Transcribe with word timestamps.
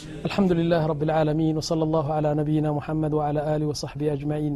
الحمد 0.00 0.52
لله 0.58 0.82
رب 0.92 1.02
العالمين 1.08 1.54
وصلى 1.60 1.84
الله 1.88 2.06
على 2.16 2.30
نبينا 2.40 2.70
محمد 2.78 3.12
وعلى 3.18 3.40
آله 3.54 3.66
وصحبه 3.72 4.06
أجمعين 4.16 4.54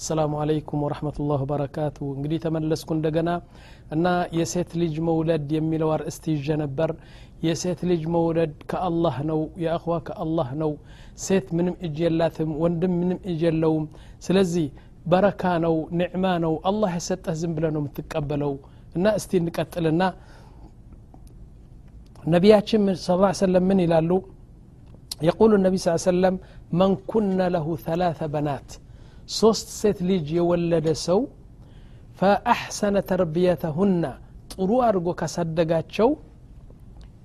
السلام 0.00 0.32
عليكم 0.42 0.76
ورحمة 0.84 1.16
الله 1.20 1.38
وبركاته 1.44 2.04
እንግዲህ 2.16 2.38
ተመለስኩ 2.44 2.88
እንደገና 2.98 3.30
እና 3.94 4.06
የሴት 4.38 4.70
ልጅ 4.82 4.94
መውለድ 5.08 5.46
የሚለው 5.56 5.88
አርእስት 5.96 6.24
ይዤ 6.32 6.48
ነበር 6.62 6.90
የሴት 7.46 7.80
ልጅ 7.90 8.02
መውለድ 8.16 8.52
ከአላህ 8.70 9.16
ነው 9.30 9.40
የአኽዋ 9.64 9.94
ከአላህ 10.08 10.48
ነው 10.62 10.72
ሴት 11.26 11.48
ምንም 11.58 11.74
እጅ 11.88 11.96
የላትም 12.06 12.50
ወንድም 12.64 12.94
ምንም 13.00 13.18
እጅ 13.32 13.42
የለውም 13.48 13.84
ስለዚህ 14.28 14.66
በረካ 15.12 15.42
ነው 15.66 15.74
ኒዕማ 16.00 16.24
ነው 16.46 16.54
አላህ 16.70 16.92
የሰጠህ 16.98 17.36
ዝም 17.42 17.52
ብለ 17.58 17.66
ነው 17.76 17.82
የምትቀበለው 17.82 18.54
እና 18.98 19.06
እስቲ 19.20 19.32
እንቀጥልና 19.42 20.02
ነቢያችን 22.34 22.82
ስ 23.04 23.08
ሰለም 23.42 23.64
ምን 23.70 23.80
ይላሉ 23.86 24.10
يقول 25.28 25.50
النبي 25.58 25.76
صلى 25.78 25.88
الله 25.88 26.02
عليه 26.02 26.12
وسلم 26.12 26.34
من 26.80 26.90
كن 27.10 27.38
له 27.54 27.66
ثلاث 27.86 28.18
بنات 28.34 28.68
ሶስት 29.40 29.66
ሴት 29.80 29.98
ልጅ 30.08 30.26
የወለደ 30.38 30.86
ሰው 31.06 31.20
ፈአሕሰነ 32.18 32.96
ተርቢየተሁና 33.10 34.02
ጥሩ 34.52 34.70
አድርጎ 34.88 35.08
ካሳደጋቸው 35.20 36.08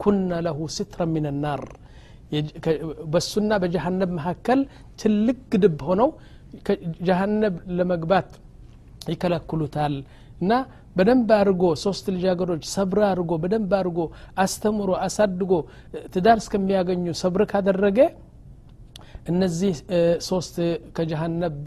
ኩነ 0.04 0.30
ለሁ 0.46 0.60
ስትረ 0.78 1.00
ምን 1.14 1.26
ናር 1.44 1.64
በሱና 3.14 3.52
በጀሃነብ 3.62 4.10
መካከል 4.20 4.60
ትልቅ 5.02 5.38
ግድብ 5.54 5.80
ሆነው 5.90 6.10
ጀሃነብ 7.08 7.56
ለመግባት 7.78 8.30
ይከለክሉታል 9.14 9.94
እና 10.37 10.53
በደንብ 10.97 11.31
አድርጎ 11.39 11.65
ሶስት 11.83 12.05
ልጃገሮች 12.15 12.63
ሰብር 12.75 13.01
አድርጎ 13.09 13.33
በደንብ 13.43 13.73
አድርጎ 13.79 13.99
አስተምሮ 14.45 14.91
አሳድጎ 15.07 15.53
ትዳር 16.15 16.39
እስከሚያገኙ 16.43 17.05
ሰብር 17.21 17.43
ካደረገ 17.51 17.99
እነዚህ 19.29 19.75
ሶስት 20.27 20.57
ከጀሃነብ 20.97 21.63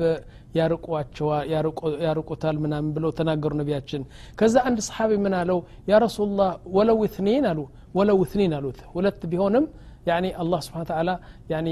ያርቁታል 2.05 2.55
ምናምን 2.63 2.89
ብለው 2.95 3.11
ተናገሩ 3.17 3.51
ነቢያችን። 3.59 4.01
ከዛ 4.39 4.55
አንድ 4.67 4.79
ሰሓቢ 4.87 5.11
ምን 5.25 5.33
አለው? 5.39 5.59
ያ 5.87 5.99
ረሱላህ 6.05 6.49
ወለው 6.77 6.97
እትኒን 7.07 7.45
አሉ። 7.51 7.59
ወለው 7.95 8.17
እትኒን 8.25 8.53
አሉት። 8.57 8.79
ሁለት 8.93 9.21
ቢሆንም 9.31 9.65
ያኒ 10.05 10.25
አላህ 10.41 10.59
ስብሓን 10.65 10.85
ተዓላ 10.89 11.09
ያኒ 11.51 11.67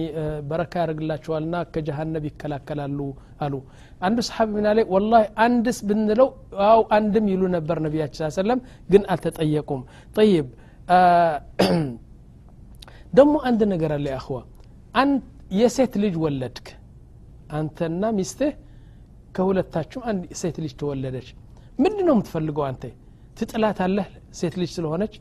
በረካ 0.50 0.74
ያደርግላቸዋልና 0.82 1.56
ከጀሃነብ 1.74 2.24
ይከላከላሉ 2.30 3.00
አሉ። 3.42 3.54
አንዱ 4.02 4.18
ሰሓቢ 4.28 4.50
ምን 4.58 4.66
አለ? 4.72 4.80
ወላ 4.94 5.14
አንድስ 5.46 5.78
ብንለው 5.90 6.30
አው 6.68 6.82
አንድም 6.98 7.26
ይሉ 7.34 7.44
ነበር 7.56 7.78
ነቢያችን 7.86 8.24
ስ 8.28 8.40
ሰለም 8.40 8.60
ግን 8.90 9.04
አልተጠየቁም። 9.14 9.82
ጠይብ 10.16 10.48
ደግሞ 13.14 13.36
አንድ 13.50 13.62
ነገር 13.74 13.92
አለ 13.98 14.08
አኽዋ 14.18 14.38
የሴት 15.58 15.94
ልጅ 16.04 16.16
ወለድክ። 16.24 16.68
አንተና 17.58 18.06
ሚስትህ 18.18 18.54
ከሁለታችሁም 19.36 20.04
አንድ 20.10 20.24
ሴት 20.40 20.58
ልጅ 20.64 20.74
ተወለደች። 20.82 21.28
ምንድ 21.80 22.00
ነው 22.08 22.14
የምትፈልገው 22.16 22.64
አንተ? 22.70 22.84
ትጥላት 23.38 23.80
አለህ 23.86 24.08
ሴት 24.40 24.56
ልጅ 24.62 24.70
ስለሆነች 24.76 25.14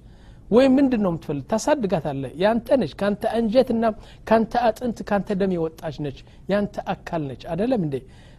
ወይም 0.49 0.73
ምንድን 0.79 1.01
ነው 1.05 1.11
የምትፈልግ? 1.13 1.45
ታሳድጋት 1.51 2.05
አለህ 2.11 2.33
ያንተ 2.43 2.69
ነች 2.81 2.93
ካንተ 3.01 3.23
አንጀትና 3.37 3.85
ካንተ 4.29 4.53
አጥንት 4.67 4.99
ካንተ 5.09 5.29
ደም 5.41 5.53
የወጣች 5.57 5.97
ነች። 6.05 6.19
ያንተ 6.53 6.75
አካል 6.93 7.23
ነች። 7.31 7.43
አደለም 7.53 7.83
እንዴ? 7.87 7.97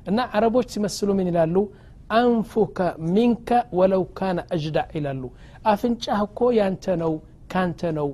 እና 0.08 0.20
አረቦች 0.36 0.68
ሲመስሉ 0.74 1.10
ምን 1.18 1.28
ይላሉ? 1.32 1.56
አንፉከ 2.18 2.78
ሚንከ 3.10 3.50
ወለው 3.78 4.04
ካነ 4.18 4.40
አጅዳዕ 4.54 4.88
ይላሉ። 4.98 5.24
አፍንጫህ 5.72 6.20
እኮ 6.28 6.40
ያንተ 6.60 6.86
ነው 7.02 7.14
ካንተ 7.54 7.92
ነው። 7.98 8.10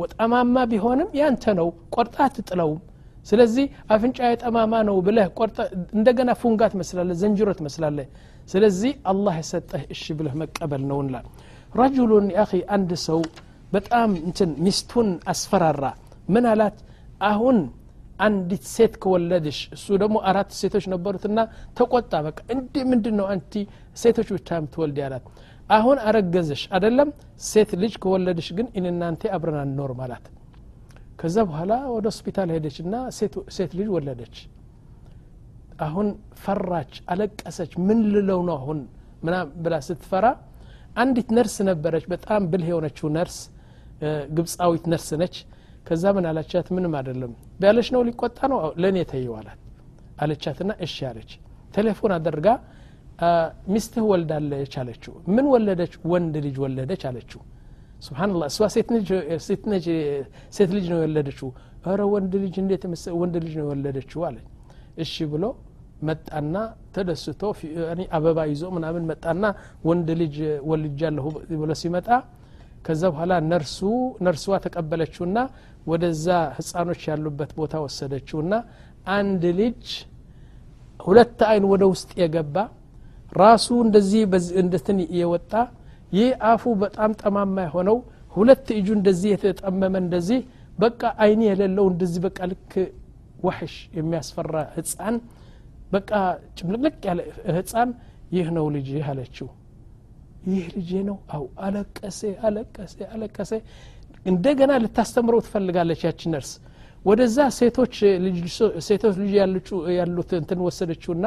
ወጠማማ 0.00 0.56
ቢሆንም 0.72 1.08
ያንተ 1.20 1.44
ነው። 1.60 1.68
ቆርጣ 1.94 2.16
አትጥለውም። 2.26 2.80
ስለዚህ 3.26 3.64
አፍንጫ 3.94 4.18
የጠማማ 4.26 4.74
ነው 4.88 4.96
ብለህ 5.06 5.26
ቆርጠ 5.38 5.56
እንደገና 5.96 6.30
ፉንጋ 6.42 6.68
ትመስላለህ 6.72 7.16
ዘንጅሮ 7.22 7.48
ትመስላለህ። 7.58 8.06
ስለዚህ 8.48 8.92
አላህ 9.10 9.34
የሰጠህ 9.40 9.82
እሺ 9.94 10.04
ብለህ 10.18 10.34
መቀበል 10.42 10.82
ነው 10.90 10.98
እንላል 11.04 11.26
ረጁሉን 11.74 12.26
አንድ 12.70 12.90
ሰው 13.06 13.20
በጣም 13.72 14.10
እንትን 14.20 14.50
ሚስቱን 14.64 15.08
አስፈራራ። 15.32 15.84
ምን 16.28 16.44
አላት? 16.52 16.76
አሁን 17.28 17.56
አንዲት 18.20 18.64
ሴት 18.74 18.94
ከወለድሽ 19.02 19.58
እሱ 19.76 19.86
ደግሞ 20.02 20.16
አራት 20.30 20.50
ሴቶች 20.60 20.84
ነበሩትና 20.92 21.38
ተቆጣ። 21.78 22.12
በቃ 22.26 22.38
እንዲ 22.54 22.74
ምንድን 22.90 23.14
ነው 23.20 23.26
አንቲ 23.32 23.52
ሴቶች 23.96 24.28
ብቻ 24.36 24.48
የምትወልድ 24.58 24.98
ያላት 25.04 25.26
አሁን 25.70 25.96
አረገዘሽ 26.08 26.62
አደለም 26.76 27.08
ሴት 27.46 27.70
ልጅ 27.82 27.94
ከወለድሽ 28.02 28.48
ግን 28.58 28.66
እናንተ 28.84 29.22
አብረን 29.36 29.58
አንኖርም 29.62 30.00
አላት። 30.04 30.26
ከዛ 31.20 31.36
በኋላ 31.48 31.72
ወደ 31.94 32.06
ሆስፒታል 32.10 32.48
ሄደች 32.54 32.76
እና 32.84 32.94
ሴት 33.56 33.72
ልጅ 33.78 33.88
ወለደች። 33.94 34.36
አሁን 35.86 36.06
ፈራች 36.42 36.92
አለቀሰች። 37.12 37.72
ምን 37.86 37.98
ልለው 38.14 38.40
ነው 38.48 38.54
አሁን 38.60 38.78
ምና 39.24 39.34
ብላ 39.62 39.74
ስትፈራ 39.88 40.26
አንዲት 40.96 41.28
ነርስ 41.36 41.56
ነበረች። 41.70 42.04
በጣም 42.12 42.42
ብልህ 42.52 42.68
የሆነችው 42.72 43.08
ነርስ 43.16 43.36
ግብፃዊት 44.36 44.84
ነርስ 44.92 45.08
ነች። 45.20 45.36
ከዛ 45.86 46.04
ምን 46.16 46.24
አላቻት 46.30 46.66
ምንም 46.76 46.92
አይደለም። 46.98 47.32
ቢያለች 47.60 47.88
ነው 47.94 48.00
ሊቆጣ 48.08 48.38
ነው? 48.52 48.58
ለእኔ 48.82 48.98
አላት። 49.36 49.58
አለቻትና 50.22 50.70
እሺ 50.86 50.96
አለች። 51.10 51.30
ቴሌፎን 51.74 52.12
አደርጋ 52.16 52.46
ሚስትህ 53.72 54.04
ወልዳለች 54.10 54.74
አለችው። 54.80 55.14
ምን 55.34 55.46
ወለደች? 55.52 55.92
ወንድ 56.12 56.34
ልጅ 56.44 56.56
ወለደች 56.64 57.02
አለችው። 57.10 57.40
ስብናላ 58.04 58.42
እሷ 58.50 58.58
ሴት 58.74 58.88
ልጅ 60.72 60.86
ነው 60.92 60.98
የወለደችው። 60.98 61.48
ረ 61.90 62.02
ወንድ 62.12 62.32
ልጅ 62.42 62.54
እንዴት 62.62 62.82
ወንድ 63.20 63.34
ልጅ 63.44 63.54
ነው 63.58 63.64
የወለደችው 63.66 64.20
አለ 64.28 64.36
እሺ 65.04 65.14
ብሎ 65.32 65.44
መጣና 66.02 66.54
ተደስቶ 66.94 67.40
አበባ 68.16 68.38
ይዞ 68.50 68.64
ምናምን 68.76 69.04
መጣና 69.10 69.44
ወንድ 69.88 70.08
ልጅ 70.20 70.36
ወልጃለሁ 70.70 71.26
ብሎ 71.62 71.70
ሲመጣ 71.82 72.08
ከዛ 72.86 73.02
በኋላ 73.12 73.32
ነርሱ 73.50 73.78
ነርሱዋ 74.26 74.54
ተቀበለችውና 74.66 75.38
ወደዛ 75.90 76.26
ህፃኖች 76.56 77.02
ያሉበት 77.10 77.50
ቦታ 77.58 77.74
ወሰደችውና 77.84 78.54
አንድ 79.16 79.42
ልጅ 79.60 79.84
ሁለት 81.00 81.40
አይን 81.50 81.64
ወደ 81.72 81.84
ውስጥ 81.92 82.10
የገባ 82.22 82.56
ራሱ 83.40 83.66
እንደዚህ 83.86 84.22
እንደትን 84.62 84.98
የወጣ 85.20 85.52
ይህ 86.12 86.30
አፉ 86.50 86.62
በጣም 86.82 87.10
ጠማማ 87.22 87.56
የሆነው 87.66 87.98
ሁለት 88.34 88.66
እጁ 88.78 88.88
እንደዚህ 88.98 89.30
የተጠመመ 89.34 89.94
እንደዚህ 90.04 90.40
በቃ 90.78 91.10
አይኒ 91.24 91.42
የሌለው 91.48 91.86
እንደዚህ 91.92 92.20
በቃ 92.26 92.38
ልክ 92.52 92.72
ዋሕሽ 93.46 93.74
የሚያስፈራ 93.98 94.54
ህፃን 94.76 95.16
በቃ 95.92 96.10
ጭምልቅልቅ 96.58 96.96
ያለ 97.08 97.20
ህፃን 97.58 97.90
ይህ 98.36 98.48
ነው 98.56 98.66
ልጅ 98.76 98.88
አለችው 99.10 99.48
ይህ 100.48 100.64
ልጄ 100.74 100.90
ነው? 101.08 101.16
አው 101.34 101.44
አለቀሴ 101.64 102.20
አለቀሴ 102.46 102.96
አለቀሴ 103.14 103.52
እንደገና 104.26 104.72
ልታስተምረው 104.82 105.40
ትፈልጋለች 105.46 106.00
ያች 106.06 106.22
ነርስ። 106.32 106.50
ወደዛ 107.04 107.38
ሴቶች 107.58 107.94
ሴቶች 108.86 109.14
ልጅ 109.20 109.32
ያሉት 109.98 110.30
እንትን 110.40 110.60
ወሰደችውና 110.66 111.26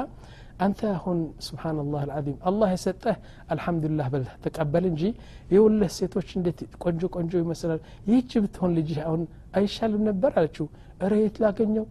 አንተ 0.62 0.80
አሁን 0.96 1.20
ስብሓንላህ 1.46 2.02
አልዓዚም 2.06 2.36
አላህ 2.50 2.70
የሰጠህ 2.74 3.16
አልሐምዱሊላህ 3.54 4.08
በልህ 4.14 4.34
ተቀበል 4.44 4.86
እንጂ 4.90 5.04
የውለህ 5.54 5.92
ሴቶች 5.98 6.28
እንዴት 6.38 6.60
ቆንጆ 6.84 7.10
ቆንጆ 7.16 7.34
ይመስላል። 7.44 7.80
ይህች 8.10 8.32
ብትሆን 8.44 8.74
ልጅ 8.78 8.92
አሁን 9.06 9.22
አይሻልም 9.60 10.04
ነበር 10.10 10.32
አለችው። 10.38 10.68
እረ 11.02 11.14
የት 11.24 11.38
ላገኘው? 11.44 11.86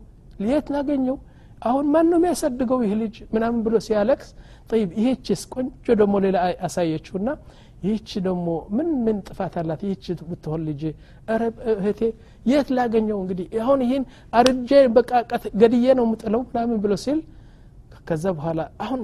የት 0.45 0.69
ላገኘው? 0.75 1.17
አሁን 1.63 1.87
ማን 1.95 2.07
ነው 2.13 2.19
የሚያሳድገው 2.21 2.79
ይህ 2.85 2.95
ልጅ 3.03 3.17
ምናምን 3.35 3.61
ብሎ 3.65 3.75
ሲያለቅስ 3.87 4.29
ጠይብ 4.71 4.91
ይህችስ 5.01 5.43
ቆንጆ 5.55 5.87
ደግሞ 6.01 6.15
ሌላ 6.25 6.37
አሳየችውና 6.67 7.29
ይህች 7.85 8.11
ደግሞ 8.27 8.47
ምን 8.77 8.89
ምን 9.05 9.19
ጥፋት 9.29 9.55
አላት? 9.61 9.81
ይህች 9.87 10.07
ብትሆን 10.31 10.63
ልጅ 10.69 10.83
ረ 11.33 11.43
እህቴ 11.73 12.01
የት 12.51 12.69
ላገኘው? 12.77 13.19
እንግዲህ 13.23 13.47
አሁን 13.63 13.81
ይህን 13.87 14.05
አርጄ 14.33 14.71
በቃ 14.99 15.11
ገድዬ 15.63 15.87
ነው 15.99 16.07
ምጥለው 16.13 16.43
ምናምን 16.49 16.79
ብሎ 16.85 16.93
ሲል 17.05 17.21
ከዛ 18.09 18.25
በኋላ 18.37 18.61
አሁን 18.85 19.03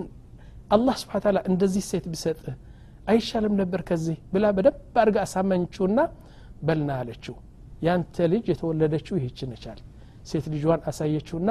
አላህ 0.75 0.95
ስብሓን 1.03 1.23
ታላ 1.25 1.39
እንደዚህ 1.51 1.83
ሴት 1.91 2.07
ቢሰጥህ 2.13 2.55
አይሻልም 3.09 3.55
ነበር 3.61 3.81
ከዚህ 3.89 4.17
ብላ 4.33 4.47
በደብ 4.57 4.77
አድርጋ 5.01 5.17
አሳመኝችውና 5.27 5.99
በልና 6.67 6.91
አለችው። 7.01 7.35
ያንተ 7.87 8.17
ልጅ 8.33 8.45
የተወለደችው 8.53 9.15
ይህች 9.21 9.41
ነቻል 9.51 9.81
ሴት 10.31 10.45
ልጇን 10.53 10.81
አሳየችውና 10.91 11.51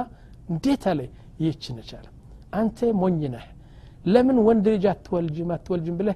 እንዴት 0.51 0.85
አለ? 0.91 0.99
ይህች 1.41 1.65
ነቻል 1.77 2.05
አንተ 2.59 2.79
ሞኝ 3.01 3.21
ነህ 3.33 3.45
ለምን 4.05 4.37
ወንድ 4.47 4.65
ልጅ 4.73 4.85
አትወልጅም 4.91 5.49
አትወልጅም 5.55 5.95
ብለህ 5.99 6.15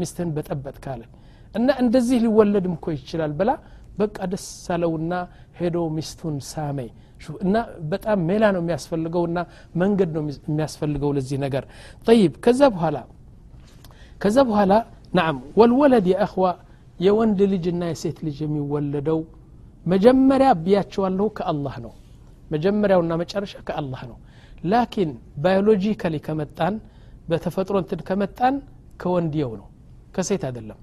ሚስትህን 0.00 0.30
በጠበጥ 0.36 0.76
ካለ 0.84 1.02
እና 1.54 1.68
እንደዚህ 1.82 2.18
ሊወለድም 2.24 2.74
እኮ 2.78 2.86
ይችላል 2.96 3.32
ብላ 3.38 3.50
በቃ 3.98 4.18
ደስ 4.32 4.44
አለውና 4.74 5.14
ሄዶ 5.58 5.78
ሚስቱን 5.96 6.36
ሳመ 6.50 6.78
እና 7.42 7.56
በጣም 7.90 8.18
ሜላ 8.28 8.44
ነው 8.54 8.60
የሚያስፈልገው 8.62 9.24
እና 9.30 9.38
መንገድ 9.82 10.10
ነው 10.16 10.22
የሚያስፈልገው 10.46 11.10
ለዚህ 11.16 11.38
ነገር። 11.44 11.64
طيب 12.06 12.32
ከዛ 12.44 12.62
በኋላ 12.74 12.96
ከዛ 14.20 14.38
በኋላ 14.48 14.72
نعم 15.14 15.36
والولد 15.60 16.06
يا 16.12 16.19
إخوة 16.19 16.46
የወንድ 16.98 17.40
ልጅና 17.52 17.82
የሴት 17.90 18.18
ልጅ 18.26 18.38
የሚወለደው 18.44 19.20
መጀመሪያ 19.86 20.50
ብያቸዋለሁ 20.64 21.26
ከአላህ 21.38 21.76
ነው። 21.84 21.92
መጀመሪያውና 22.50 23.12
መጨረሻ 23.22 23.54
ከአላህ 23.68 24.02
ነው 24.10 24.18
ላኪን 24.71 25.11
ባዮሎጂካሊ 25.43 26.15
ከመጣን 26.27 26.75
በተፈጥሮ 27.31 27.75
እንትን 27.83 28.01
ከመጣን 28.09 28.55
ከወንድየው 29.01 29.51
ነው 29.61 29.67
ከሴት 30.15 30.43
አይደለም 30.49 30.79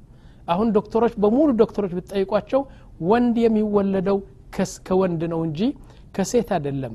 አሁን 0.52 0.68
ዶክተሮች 0.78 1.14
በሙሉ 1.22 1.48
ዶክተሮች 1.62 1.92
ብትጠይቋቸው 1.98 2.62
ወንድ 3.10 3.36
የሚወለደው 3.44 4.18
ከወንድ 4.88 5.22
ነው 5.32 5.40
እንጂ 5.48 5.60
ከሴት 6.16 6.50
አይደለም 6.56 6.94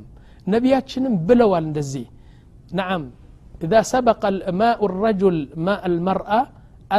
ነቢያችንም 0.54 1.16
ብለዋል 1.30 1.66
እንደዚህ 1.70 2.06
ነዓም 2.80 3.06
إذا 3.66 3.82
سبق 3.96 4.22
ماء 4.64 4.80
الرجل 4.90 5.38
ماء 5.68 5.82
المرأة 5.92 6.42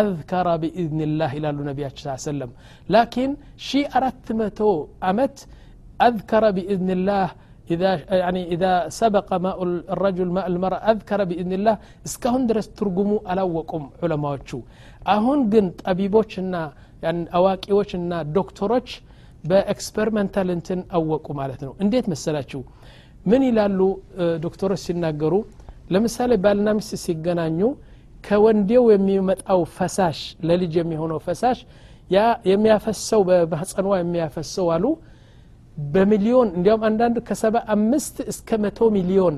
أذكر 0.00 0.46
بإذن 0.62 1.00
الله 1.08 1.30
إلى 1.38 1.48
النبي 1.50 1.82
صلى 1.88 1.98
الله 2.00 2.18
عليه 2.20 2.30
وسلم 2.32 2.50
لكن 2.96 3.28
شي 3.68 3.80
أردت 3.96 4.28
متو 4.40 4.72
أمت 5.10 5.36
أذكر 6.06 6.42
بإذن 6.56 6.88
الله 6.98 7.26
إذا 7.70 7.90
يعني 8.22 8.42
إذا 8.54 8.72
سبق 9.00 9.28
ماء 9.46 9.58
الرجل 9.94 10.28
ماء 10.36 10.46
المرأة 10.52 10.80
أذكر 10.92 11.20
بإذن 11.30 11.52
الله 11.58 11.74
እስካሁን 12.08 12.42
ድረስ 12.50 12.66
ትርጉሙ 12.78 13.10
አላወቁም 13.30 13.84
ዑለማዎቹ 14.04 14.50
አሁን 15.14 15.38
ግን 15.52 15.66
ጠቢቦችና 15.82 16.54
አዋቂዎችና 17.38 18.12
ዶክተሮች 18.38 18.88
በኤክስፐሪመንታል 19.50 20.48
እንትን 20.56 20.80
አወቁ 20.98 21.26
ማለት 21.40 21.60
ነው 21.66 21.72
እንዴት 21.84 22.06
መሰላችሁ 22.12 22.60
ምን 23.30 23.42
ይላሉ 23.48 23.80
ዶክተሮች 24.44 24.80
ሲናገሩ 24.86 25.34
ለምሳሌ 25.94 26.32
ባልና 26.44 26.68
ሚስት 26.78 26.92
ሲገናኙ 27.04 27.60
ከወንዴው 28.26 28.84
የሚመጣው 28.94 29.60
ፈሳሽ 29.76 30.18
ለልጅ 30.48 30.72
የሚሆነው 30.80 31.18
ፈሳሽ 31.28 31.58
ያ 32.16 32.18
የሚያፈሰው 32.50 33.20
በማህፀኗ 33.28 33.88
የሚያፈሰው 34.00 34.66
አሉ 34.74 34.84
በሚሊዮን 35.77 36.49
እንዲያውም 36.57 36.83
አንዳንድ 36.89 37.17
ከሰባ 37.27 37.55
አምስት 37.73 38.17
እስከ 38.31 38.57
መቶ 38.63 38.79
ሚሊዮን 38.95 39.37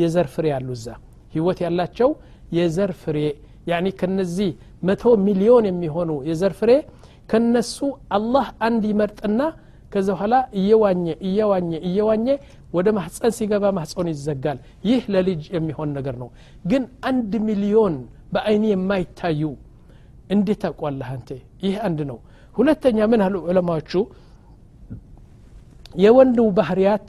የዘር 0.00 0.28
ፍሬ 0.34 0.46
አሉ 0.56 0.68
እዛ። 0.76 0.86
ህይወት 1.34 1.58
ያላቸው 1.64 2.10
የዘር 2.56 2.92
ፍሬ 3.02 3.18
ያኒ 3.70 3.86
ከነዚህ 4.00 4.50
መቶ 4.88 5.04
ሚሊዮን 5.26 5.64
የሚሆኑ 5.70 6.10
የዘር 6.28 6.52
ፍሬ 6.60 6.72
ከነሱ 7.28 7.76
አላህ 8.16 8.46
አንድ 8.66 8.82
ይመርጥና 8.90 9.40
ከዛ 9.92 10.08
በኋላ 10.14 10.36
እየዋኘ 10.58 11.06
እየዋኘ 11.28 11.70
እየዋኘ 11.88 12.26
ወደ 12.76 12.88
ማህፀን 12.96 13.32
ሲገባ 13.36 13.64
ማህፀን 13.76 14.08
ይዘጋል። 14.12 14.58
ይህ 14.88 15.02
ለልጅ 15.14 15.42
የሚሆን 15.56 15.90
ነገር 15.98 16.14
ነው። 16.22 16.28
ግን 16.64 16.82
አንድ 17.10 17.32
ሚሊዮን 17.48 17.94
በአይኒ 18.34 18.64
የማይታዩ 18.72 19.42
እንዴት 20.30 20.58
ታውቋለህ 20.62 21.08
አንተ? 21.14 21.28
ይህ 21.64 21.74
አንድ 21.86 22.00
ነው። 22.10 22.18
ሁለተኛ 22.56 22.98
ምን 23.12 23.20
አሉ 23.26 23.34
ዑለማዎቹ 23.48 23.92
የወንዱ 25.96 26.38
ባህርያት 26.58 27.06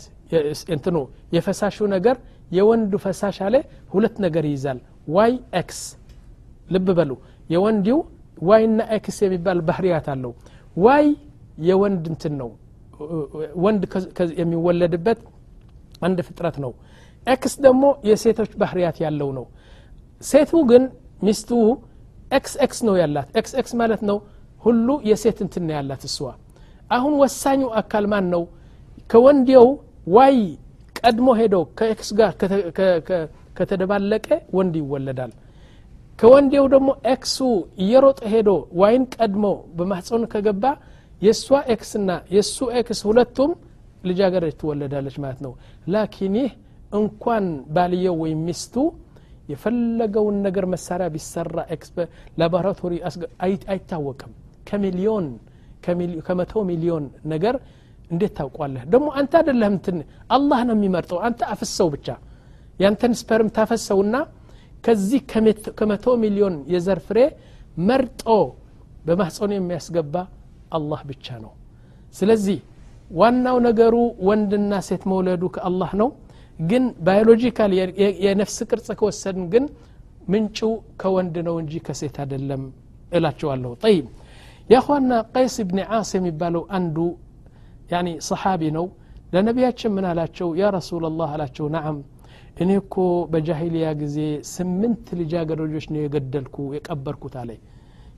እንትኑ 0.76 0.98
የፈሳሹ 1.36 1.88
ነገር 1.96 2.16
የወንዱ 2.52 2.94
ፈሳሽ 3.06 3.38
አለ 3.46 3.56
ሁለት 3.94 4.16
ነገር 4.26 4.44
ይይዛል። 4.50 4.80
Y 5.16 5.32
X 5.60 5.80
ልብ 6.70 6.88
በሉ። 6.98 7.12
የወንዲው 7.54 8.00
Y 8.42 8.51
ና 8.51 8.80
X 8.98 9.18
የሚባል 9.26 9.60
ባህርያት 9.70 10.08
አለው። 10.14 10.32
Y 10.78 11.06
የወንድ 11.68 12.06
እንትን 12.12 12.34
ነው። 12.42 12.50
ወንድ 13.64 13.84
የሚወለድበት 14.42 15.20
አንድ 16.08 16.18
ፍጥረት 16.28 16.58
ነው። 16.64 16.72
X 17.28 17.54
ደግሞ 17.66 17.84
የሴቶች 18.10 18.52
ባህርያት 18.62 18.98
ያለው 19.06 19.30
ነው። 19.38 19.46
ሴቱ 20.22 20.52
ግን 20.70 20.84
ሚስቱ 21.22 21.50
X 22.32 22.54
X 22.66 22.80
ነው 22.88 22.96
ያላት። 23.02 23.28
X 23.40 23.52
X 23.62 23.74
ማለት 23.82 24.02
ነው 24.10 24.18
ሁሉ 24.64 24.88
የሴት 25.10 25.38
እንትን 25.46 25.66
ያላት 25.76 26.04
እሷ። 26.10 26.18
አሁን 26.92 27.14
ወሳኙ 27.22 27.62
አካል 27.82 28.06
ማን 28.12 28.26
ነው 28.34 28.44
ከወንዴው 29.10 29.68
Y 30.16 30.38
ቀድሞ 31.00 31.28
ሄዶ 31.40 31.56
ከ 31.80 32.00
X 32.00 32.10
ጋር 32.20 32.32
ከተደባለቀ 33.58 34.28
ወንድ 34.58 34.76
ይወለዳል። 34.82 35.32
ከወንዴው 36.20 36.66
ደግሞ 36.74 36.90
ኤክሱ 37.14 37.38
እየሮጠ 37.84 38.20
ሄዶ 38.34 38.50
Y 38.82 38.89
ን 38.89 39.04
ቀድሞ 39.16 39.46
በማህፀኑ 39.78 40.24
ከገባ 40.34 40.64
የእሷ 41.22 41.46
X 41.74 41.83
ና 41.83 42.10
የእሱ 42.36 42.58
X 42.80 43.00
ሁለቱም 43.10 43.52
ልጃገረድ 44.04 44.56
ትወለዳለች 44.62 45.16
ማለት 45.24 45.40
ነው። 45.46 45.54
لكن 45.94 46.36
ይህ 46.40 46.52
እንኳን 46.94 47.46
ባልየው 47.76 48.16
ወይም 48.24 48.42
ሚስቱ 48.48 48.76
የፈለገውን 49.52 50.38
ነገር 50.48 50.66
መሳሪያ 50.74 51.08
ቢሰራ 51.14 51.58
ላቦራቶሪ 52.40 52.94
አይታወቅም። 53.70 54.32
ከሚሊዮን 54.70 55.28
ከመቶ 56.28 56.54
ሚሊዮን 56.70 57.04
ነገር 57.34 57.56
እንዴት 58.12 58.34
ታውቋለህ 58.38 58.84
ደግሞ 58.92 59.08
አንተ 59.20 59.34
አደለህም 59.40 59.76
ትን 59.86 59.98
አላህ 60.36 60.60
ነው 60.68 60.76
የሚመርጠው። 60.78 61.20
አንተ 61.28 61.40
አፍሰው 61.54 61.88
ብቻ። 61.96 62.08
ያንተን 62.80 63.14
sperm 63.20 63.50
ታፈሰውና 63.56 64.16
ከዚህ 64.84 65.22
ከመቶ 65.80 66.06
ሚሊዮን 66.24 66.56
የዘር 66.74 67.00
ፍሬ 67.08 67.20
መርጦ 67.88 68.24
በማህፀኑ 69.06 69.52
የሚያስገባ 69.56 70.16
አላህ 70.78 71.02
ብቻ 71.10 71.28
ነው። 71.44 71.52
ስለዚህ 72.16 72.58
ዋናው 73.12 73.58
ነገሩ 73.68 73.96
ወንድና 74.28 74.74
ሴት 74.88 75.04
መውለዱ 75.12 75.44
ከአላህ 75.56 75.92
ነው። 76.02 76.10
ግን 76.62 76.84
biological 77.06 77.72
የነፍስ 78.26 78.58
ቅርጽ 78.70 78.88
ከወሰድን 79.00 79.46
ግን 79.54 79.66
ምንጩ 80.28 80.60
ከወንድ 81.02 81.36
ነው 81.48 81.56
እንጂ 81.62 81.74
ከሴት 81.86 82.16
አይደለም 82.24 82.64
እላቸዋለሁ። 83.12 83.72
ጠይብ። 83.84 84.06
ያኳና 84.70 85.12
ቀይስ 85.34 85.56
ብን 85.68 85.80
ዓስ 85.98 86.10
የሚባለው 86.18 86.64
አንዱ 86.78 86.98
يعني 87.94 88.12
صحابي 88.30 88.70
نو 88.76 88.86
لنبي 89.34 89.64
من 89.96 90.06
علاچو 90.12 90.48
يا 90.62 90.68
رسول 90.78 91.04
الله 91.10 91.28
علاچو 91.36 91.66
نعم. 91.78 91.98
انيكو 92.62 93.06
بجاهليا 93.32 93.92
غزي 94.02 94.28
سمنت 94.56 95.06
لجاجروجوش 95.20 95.86
نو 95.94 96.00
يگدلكو 96.06 96.64
يقبركو 96.78 97.28
تالي. 97.36 97.58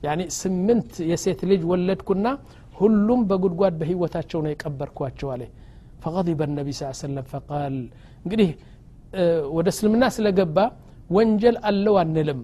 يعني 0.06 0.24
سمنت 0.42 0.90
يا 1.10 1.16
سيت 1.24 1.40
لج 1.50 1.62
ولدكنا 1.70 2.32
كلهم 2.78 3.20
بغدغد 3.30 3.74
بهيوتاچو 3.80 4.38
نو 4.44 4.48
يقبركواچو 4.54 5.26
عليه 5.34 5.50
فغضب 6.02 6.40
النبي 6.48 6.72
صلى 6.72 6.82
الله 6.84 6.96
عليه 6.96 7.06
وسلم 7.06 7.24
فقال 7.32 7.74
قدي 8.30 8.48
أه 9.14 9.46
ودس 9.56 9.78
الناس 9.84 10.16
لقبا 10.26 10.64
ونجل 11.14 11.56
اللو 11.68 11.96
النلم 12.04 12.40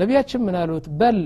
نبياتش 0.00 0.32
من 0.46 0.54
بل 1.00 1.18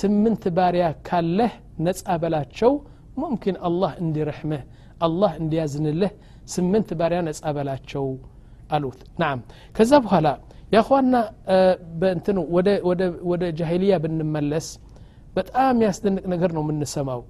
سمنت 0.00 0.44
باريا 0.58 0.90
كاله 1.06 1.50
نسأ 1.86 2.16
بلاتشو 2.22 2.72
ሙምኪን 3.16 3.56
አላህ 3.68 3.92
እንዲረሕምህ 4.02 4.62
አላህ 5.06 5.32
እንዲያዝንልህ 5.42 6.12
ስምንት 6.54 6.88
ባሪያ 7.00 7.20
ነጻ 7.28 7.42
በላቸው 7.56 8.06
አሉት 8.74 9.00
ናም 9.22 9.38
ከዛ 9.74 9.92
በኋላ 10.04 10.28
ያኳና 10.74 11.14
በእንትኑ 12.00 12.38
ወደ 13.30 13.42
ጃሂልያ 13.58 13.94
ብንመለስ 14.04 14.68
በጣም 15.36 15.76
ያስደንቅ 15.86 16.24
ነገር 16.32 16.50
ነው 16.56 16.62
የምንሰማው። 16.64 17.20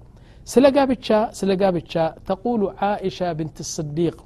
ስለ 0.47 0.65
ጋብቻ 0.75 1.07
ስለ 1.37 1.51
ጋብቻ 1.61 1.93
ተቁሉ 2.27 2.61
ዓኢሻ 2.87 3.29
ብንት 3.37 3.57
ስዲቅ 3.73 4.17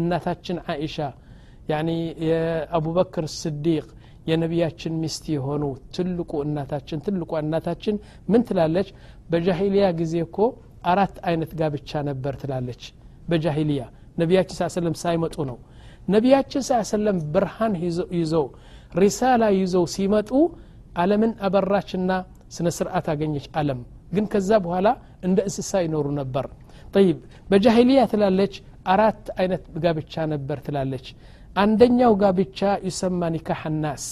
እናታችን 0.00 0.58
ዓኢሻ 0.72 0.96
ያኒ 1.70 1.88
የአቡበክር 2.28 3.26
ስዲቅ 3.40 3.86
የነቢያችን 4.30 4.94
ሚስት 5.02 5.24
የሆኑ 5.34 5.62
ትልቁ 5.96 6.32
እናታችን 6.46 6.98
ትልቁ 7.06 7.30
እናታችን 7.42 7.96
ምን 8.28 8.42
ትላለች 8.48 8.88
በጃሂልያ 9.30 9.86
ጊዜ 10.00 10.14
እኮ 10.26 10.38
አራት 10.90 11.16
አይነት 11.28 11.50
ጋብቻ 11.60 12.00
ነበር 12.08 12.34
ትላለች 12.42 12.82
በጃሂልያ። 13.30 13.82
ነቢያችን 14.20 14.56
ስ 14.58 14.68
ሰለም 14.76 14.94
ሳይመጡ 15.02 15.36
ነው። 15.50 15.58
ነቢያችን 16.08 16.62
ስ 16.68 16.80
ሰለም 16.92 17.18
ብርሃን 17.34 17.74
ይዘው 18.18 18.46
ሪሳላ 19.00 19.42
ይዘው 19.58 19.84
ሲመጡ 19.94 20.30
አለምን 21.00 21.32
አበራችና 21.46 22.12
ስነ 22.54 22.68
ስርዓት 22.78 23.06
አገኘች 23.12 23.46
አለም 23.60 23.80
ግን 24.14 24.24
ከዛ 24.32 24.50
በኋላ 24.64 24.88
እንደ 25.26 25.38
እንስሳ 25.48 25.72
ይኖሩ 25.84 26.06
ነበር። 26.20 26.46
ጠይብ 26.94 27.18
በጃሂልያ 27.50 28.00
ትላለች 28.12 28.54
አራት 28.92 29.24
አይነት 29.40 29.64
ጋብቻ 29.84 30.14
ነበር 30.32 30.58
ትላለች። 30.66 31.06
አንደኛው 31.56 32.12
ጋብቻ 32.22 32.58
ይሰማ 32.88 33.22
ኒካህ 33.34 33.62
ናስ 33.84 34.04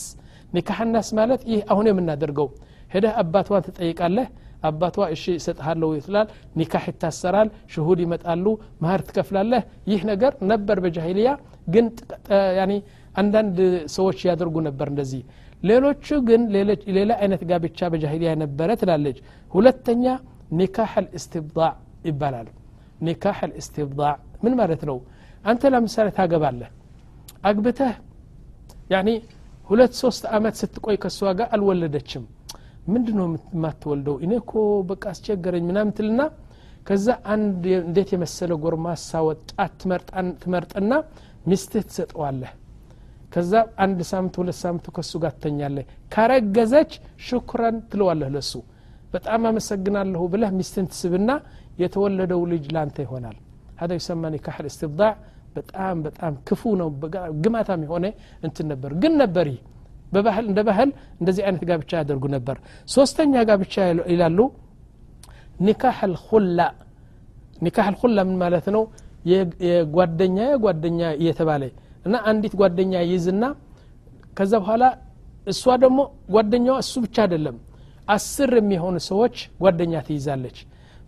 ኒካህ 0.52 0.80
ናስ 0.92 1.08
ማለት 1.18 1.40
ይህ 1.50 1.60
አሁን 1.72 1.88
የምናደርገው 1.90 2.48
ሄደህ 2.92 3.14
አባቷን 3.22 3.64
ትጠይቃለህ 3.66 4.28
አባቷ 4.62 4.96
እሺ 5.14 5.24
እሰጥሃለሁ 5.34 5.88
ይትላል 5.96 6.28
ኒካህ 6.58 6.84
ይታሰራል 6.90 7.48
ሽሁድ 7.72 7.98
ይመጣሉ 8.04 8.44
ማህር 8.82 9.02
ትከፍላለህ። 9.08 9.62
ይህ 9.90 10.00
ነገር 10.10 10.32
ነበር 10.52 10.78
በጃሂልያ 10.84 11.28
ግን 11.68 11.86
አንዳንድ 13.20 13.58
ሰዎች 13.94 14.18
ያደርጉ 14.28 14.56
ነበር 14.68 14.88
እንደዚህ። 14.92 15.22
ሌሎቹ 15.62 16.06
ግን 16.28 16.42
ሌላ 16.96 17.10
አይነት 17.22 17.42
ጋብቻ 17.50 17.88
በጃሂልያ 17.92 18.32
ነበረ 18.42 18.68
ትላለች። 18.82 19.18
ሁለተኛ 19.52 20.04
ኒካህ 20.58 20.92
ልእስትብዳዕ 21.04 21.72
ይባላል። 22.08 22.48
ኒካህ 23.06 23.38
ልእስትብዳዕ 23.50 24.14
ምን 24.44 24.54
ማለት 24.60 24.82
ነው? 24.90 24.98
አንተ 25.44 25.62
ለምሳሌ 25.72 26.08
ታገባለህ 26.16 26.70
አግብተህ 27.48 27.94
ያኒ 28.92 29.08
ሁለት 29.68 29.92
ሶስት 30.02 30.22
አመት 30.36 30.54
ስትቆይ 30.60 30.96
ከእሷ 31.02 31.20
ጋር 31.38 31.48
አልወለደችም 31.54 32.22
ምንድ 32.93 33.07
ነው 33.19 33.27
የማትወልደው 33.55 34.15
እኔ 34.25 34.31
እኮ 34.41 34.53
በቃ 34.89 35.03
አስቸገረኝ 35.13 35.63
ምናምን 35.69 35.93
ትልና 35.97 36.21
ከዛ 36.87 37.07
አንድ 37.33 37.63
እንዴት 37.85 38.09
የመሰለ 38.15 38.51
ጎርማሳ 38.63 39.21
ወጣት 39.29 39.71
ትመርጥና 40.41 40.93
ሚስትህ 41.51 41.83
ትሰጠዋለህ 41.89 42.51
ከዛ 43.33 43.53
አንድ 43.83 43.99
ሳምንት 44.11 44.35
ሁለት 44.41 44.57
ሳምንት 44.63 44.85
ከሱ 44.97 45.11
ጋር 45.23 45.31
ትተኛለህ 45.37 45.85
ካረገዘች 46.13 46.91
ሽኩረን 47.27 47.77
ትለዋለህ 47.91 48.29
ለሱ 48.35 48.53
በጣም 49.15 49.41
አመሰግናለሁ 49.51 50.21
ብለህ 50.33 50.51
ሚስትን 50.59 50.85
ትስብና 50.91 51.31
የተወለደው 51.83 52.43
ልጅ 52.53 52.65
ላንተ 52.75 52.97
ይሆናል 53.07 53.37
هذا 53.81 53.93
يسمى 53.99 54.27
نكاح 54.35 54.55
الاستبضاع 54.63 55.11
በጣም 55.57 55.95
በጣም 56.05 56.33
ክፉ 56.47 56.61
ነው 56.81 56.87
ግማታም 57.43 57.81
የሆነ 57.85 58.05
እንትን 58.47 58.65
ነበር 58.71 58.91
ግን 59.01 59.13
ነበር 59.21 59.45
ይህ 59.51 59.59
በባህል 60.12 60.44
እንደ 60.50 60.60
ባህል 60.68 60.90
እንደዚህ 61.20 61.42
አይነት 61.48 61.62
ጋብቻ 61.70 61.90
ያደርጉ 62.00 62.24
ነበር። 62.36 62.56
ሶስተኛ 62.88 63.42
ጋብቻ 63.50 63.74
ይላሉ 64.12 64.38
ኒካህ 65.66 65.98
አልኹላ 66.06 66.60
ኒካህ 67.62 67.86
አልኹላ 67.90 68.18
ምን 68.28 68.36
ማለት 68.42 68.66
ነው? 68.74 68.82
የጓደኛ 69.62 70.38
የጓደኛ 70.50 71.00
እየተባለ 71.20 71.62
እና 72.06 72.16
አንዲት 72.30 72.54
ጓደኛ 72.60 72.92
ይዝና 73.10 73.44
ከዛ 74.38 74.52
በኋላ 74.62 74.84
እሷ 75.46 75.64
ደግሞ 75.84 75.98
ጓደኛዋ 76.34 76.76
እሱ 76.84 76.94
ብቻ 77.04 77.16
አይደለም 77.24 77.56
አስር 78.08 78.50
የሚሆኑ 78.58 78.96
ሰዎች 79.08 79.34
ጓደኛ 79.64 79.94
ትይዛለች። 80.06 80.58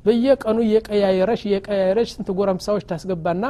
በየቀኑ 0.04 0.58
እየቀያየረች 0.66 1.40
እየቀያየረች 1.48 2.08
ስንት 2.14 2.28
ጎረምሳዎች 2.38 2.84
ታስገባና 2.90 3.44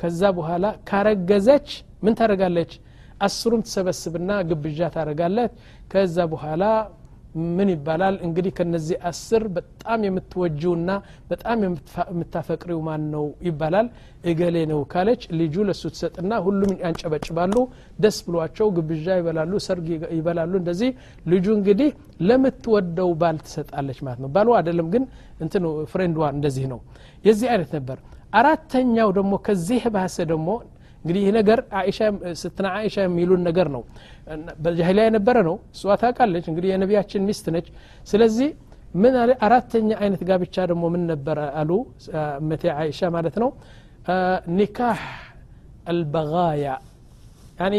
ከዛ 0.00 0.22
በኋላ 0.38 0.66
ካረገዘች 0.88 1.68
ምን 2.04 2.14
ታደረጋለች 2.18 2.72
አስሩም 3.20 3.62
ትሰበስብና 3.66 4.30
ግብዣ 4.50 4.80
ታደረጋለች 4.94 5.52
ከዛ 5.92 6.16
በኋላ 6.32 6.62
ምን 7.56 7.68
ይባላል? 7.72 8.14
እንግዲህ 8.26 8.52
ከነዚህ 8.58 8.96
አስር 9.10 9.42
በጣም 9.56 10.00
የምትወጂውና 10.06 10.90
በጣም 11.30 11.58
የምታፈቅሪው 11.64 12.80
ማን 12.86 13.02
ነው 13.12 13.24
ይባላል? 13.48 13.86
እገሌ 14.24 14.56
ነው 14.70 14.80
ካለች 14.92 15.22
ልጁ 15.40 15.54
ለሱ 15.68 15.82
ትሰጥና 15.94 16.32
ሁሉም 16.46 16.72
ያንጨበጭባሉ 16.82 17.54
ደስ 17.98 18.18
ብሏቸው 18.26 18.68
ግብዣ 18.78 19.06
ይበላሉ 19.20 19.52
ሰርግ 19.66 19.86
ይበላሉ። 20.16 20.52
እንደዚህ 20.62 20.90
ልጁ 21.26 21.46
እንግዲህ 21.58 21.90
ለምትወደው 22.28 23.12
ባል 23.22 23.38
ትሰጣለች 23.44 24.00
ማለት 24.06 24.20
ነው። 24.24 24.30
ባሉ 24.34 24.48
አይደለም 24.58 24.88
ግን 24.94 25.04
እንትኑ 25.40 25.64
ፍሬንድዋ 25.92 26.26
እንደዚህ 26.36 26.66
ነው። 26.72 26.80
የዚህ 27.24 27.48
አይነት 27.54 27.72
ነበር። 27.78 27.98
አራተኛው 28.32 29.08
ደግሞ 29.16 29.32
ከዚህ 29.46 29.84
ባሰ 29.94 30.16
ደግሞ 30.32 30.50
እንግዲህ 31.00 31.20
ይህ 31.24 31.32
ነገር 31.38 31.58
ስትና 32.40 32.66
አይሻ 32.78 32.96
የሚሉን 33.04 33.42
ነገር 33.48 33.68
ነው። 33.74 33.82
በጃሂሊያ 34.62 35.04
የነበረ 35.08 35.36
ነው። 35.48 35.56
እሷ 35.74 35.94
ታውቃለች። 36.02 36.44
እንግዲህ 36.50 36.68
የነቢያችን 36.72 37.24
ሚስት 37.28 37.46
ነች። 37.54 37.68
ስለዚህ 38.08 38.50
ምን 38.94 39.14
አለ? 39.20 39.30
አራተኛ 39.46 39.88
አይነት 40.02 40.22
ጋብቻ 40.28 40.56
ደግሞ 40.70 40.84
ምን 40.94 41.02
ነበረ 41.10 41.38
አሉ 41.60 41.70
መቴ 42.48 42.62
አይሻ 42.80 43.00
ማለት 43.16 43.36
ነው። 43.42 43.50
ኒካህ 44.56 45.00
አልበጋያ። 45.90 46.66
ያኒ 47.60 47.76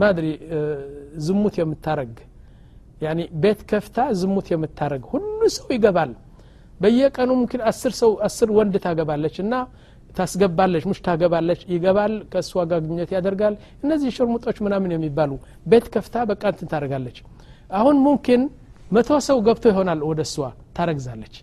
ማድሪ 0.00 0.26
ዝሙት 1.24 1.54
የምታረግ 1.60 2.12
ያኒ 3.02 3.20
ቤት 3.42 3.60
ከፍታ 3.70 3.98
ዝሙት 4.20 4.46
የምታረግ 4.52 5.02
ሁሉ 5.12 5.24
ሰው 5.56 5.68
ይገባል። 5.76 6.12
በየቀኑ 6.80 7.30
ምክን 7.40 7.60
አስር 7.70 7.92
ሰው 8.00 8.12
አስር 8.26 8.48
ወንድ 8.56 8.74
ታገባለች። 8.84 9.36
እና 9.44 9.54
ታስገባለች 10.14 10.84
ሙሽ 10.88 10.98
ታገባለች 11.06 11.60
ይገባል 11.72 12.12
ከእሷ 12.32 12.52
ጋር 12.70 12.82
ያደርጋል። 13.16 13.54
እነዚህ 13.84 14.10
ሽርሙጦች 14.16 14.58
ምናምን 14.66 14.92
የሚባሉ 14.94 15.30
ቤት 15.66 15.86
ከፍታ 15.94 16.24
በቃ 16.30 16.42
እንትን 16.52 16.70
ታደርጋለች። 16.72 17.18
አሁን 17.72 17.96
ሙምኪን 18.04 18.42
መቶ 18.92 19.10
ሰው 19.28 19.38
ገብቶ 19.46 19.64
ይሆናል 19.72 20.00
ወደ 20.08 20.20
እሷ 20.26 20.34
ታረግዛለች። 20.76 21.34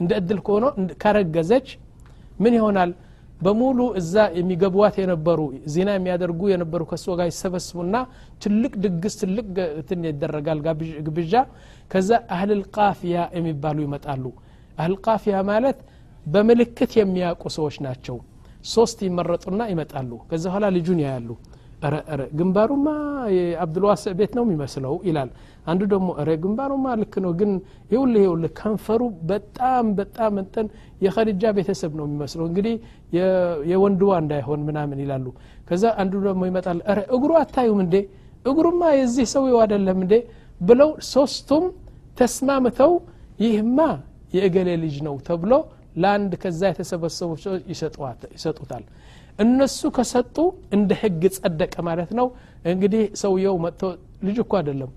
እንደ 0.00 0.10
እድል 0.20 0.40
ከሆነ 0.46 0.64
ካረገዘች 1.02 1.68
ምን 2.42 2.54
ይሆናል? 2.58 2.90
በሙሉ 3.40 3.78
እዛ 4.00 4.14
የሚገቧት 4.38 4.94
የነበሩ 5.00 5.40
ዜና 5.74 5.90
የሚያደርጉ 5.96 6.40
የነበሩ 6.50 6.82
ከእሷ 6.90 7.06
ጋር 7.18 7.26
ይሰበስቡና 7.30 7.94
ትልቅ 8.42 8.72
ድግስ 8.84 9.14
ትልቅ 9.20 9.46
እንትን 9.78 10.04
ይደረጋል 10.08 10.58
ግብዣ። 11.06 11.34
ከዛ 11.90 12.10
አህልል 12.34 12.62
ቃፊያ 12.76 13.16
የሚባሉ 13.38 13.78
ይመጣሉ። 13.86 14.24
አህል 14.78 14.94
ቃፊያ 15.06 15.36
ማለት 15.50 15.78
በምልክት 16.26 16.92
የሚያውቁ 16.98 17.42
ሰዎች 17.56 17.76
ናቸው። 17.86 18.16
ሶስት 18.66 18.98
ይመረጡና 19.06 19.60
ይመጣሉ። 19.72 20.10
ከዚ 20.30 20.44
በኋላ 20.48 20.66
ልጁን 20.76 20.98
ያያሉ። 21.04 21.30
ረ 22.12 22.22
ግንባሩማ 22.38 22.86
የአብዱልዋስዕ 23.34 24.12
ቤት 24.18 24.32
ነው 24.38 24.44
የሚመስለው 24.46 24.94
ይላል። 25.08 25.30
አንዱ 25.66 25.80
ደግሞ 25.92 26.08
ረ 26.26 26.30
ግንባሩማ 26.42 26.86
ልክ 27.00 27.14
ነው 27.24 27.32
ግን 27.40 27.50
ይውልህ 27.90 28.22
ይውልህ 28.26 28.52
ከንፈሩ 28.58 29.00
በጣም 29.30 29.86
በጣም 29.98 30.32
እንትን 30.42 30.66
የኸዲጃ 31.04 31.52
ቤተሰብ 31.58 31.92
ነው 31.98 32.04
የሚመስለው። 32.08 32.44
እንግዲህ 32.50 32.74
የወንድዋ 33.70 34.12
እንዳይሆን 34.22 34.60
ምናምን 34.68 35.00
ይላሉ። 35.04 35.26
ከዛ 35.68 35.84
አንዱ 36.02 36.14
ደግሞ 36.28 36.42
ይመጣል። 36.50 36.78
ረ 36.90 37.00
እግሩ 37.16 37.30
አታዩም 37.42 37.80
እንዴ? 37.84 37.96
እግሩማ 38.44 38.82
የዚህ 38.98 39.26
ሰው 39.34 39.44
አይደለም 39.62 39.98
እንዴ? 40.04 40.14
ብለው 40.60 40.90
ሶስቱም 41.12 41.64
ተስማምተው 42.18 42.92
ይህማ 43.40 43.78
የእገሌ 44.34 44.70
ልጅ 44.82 44.96
ነው 45.06 45.14
ተብሎ 45.28 45.52
ለአንድ 45.96 46.32
ከዛ 46.42 46.60
የተሰበሰቡ 46.70 47.30
ሰዎች 47.38 47.62
ይሰጡታል። 48.34 48.84
እነሱ 49.38 49.80
ከሰጡ 49.96 50.36
እንደ 50.76 50.90
ህግ 51.00 51.22
ጸደቀ 51.36 51.74
ማለት 51.88 52.10
ነው። 52.18 52.26
እንግዲህ 52.64 53.02
ሰውየው 53.22 53.56
መጥቶ 53.64 53.82
ልጅ 54.26 54.38
እኮ 54.44 54.52
አይደለም። 54.60 54.90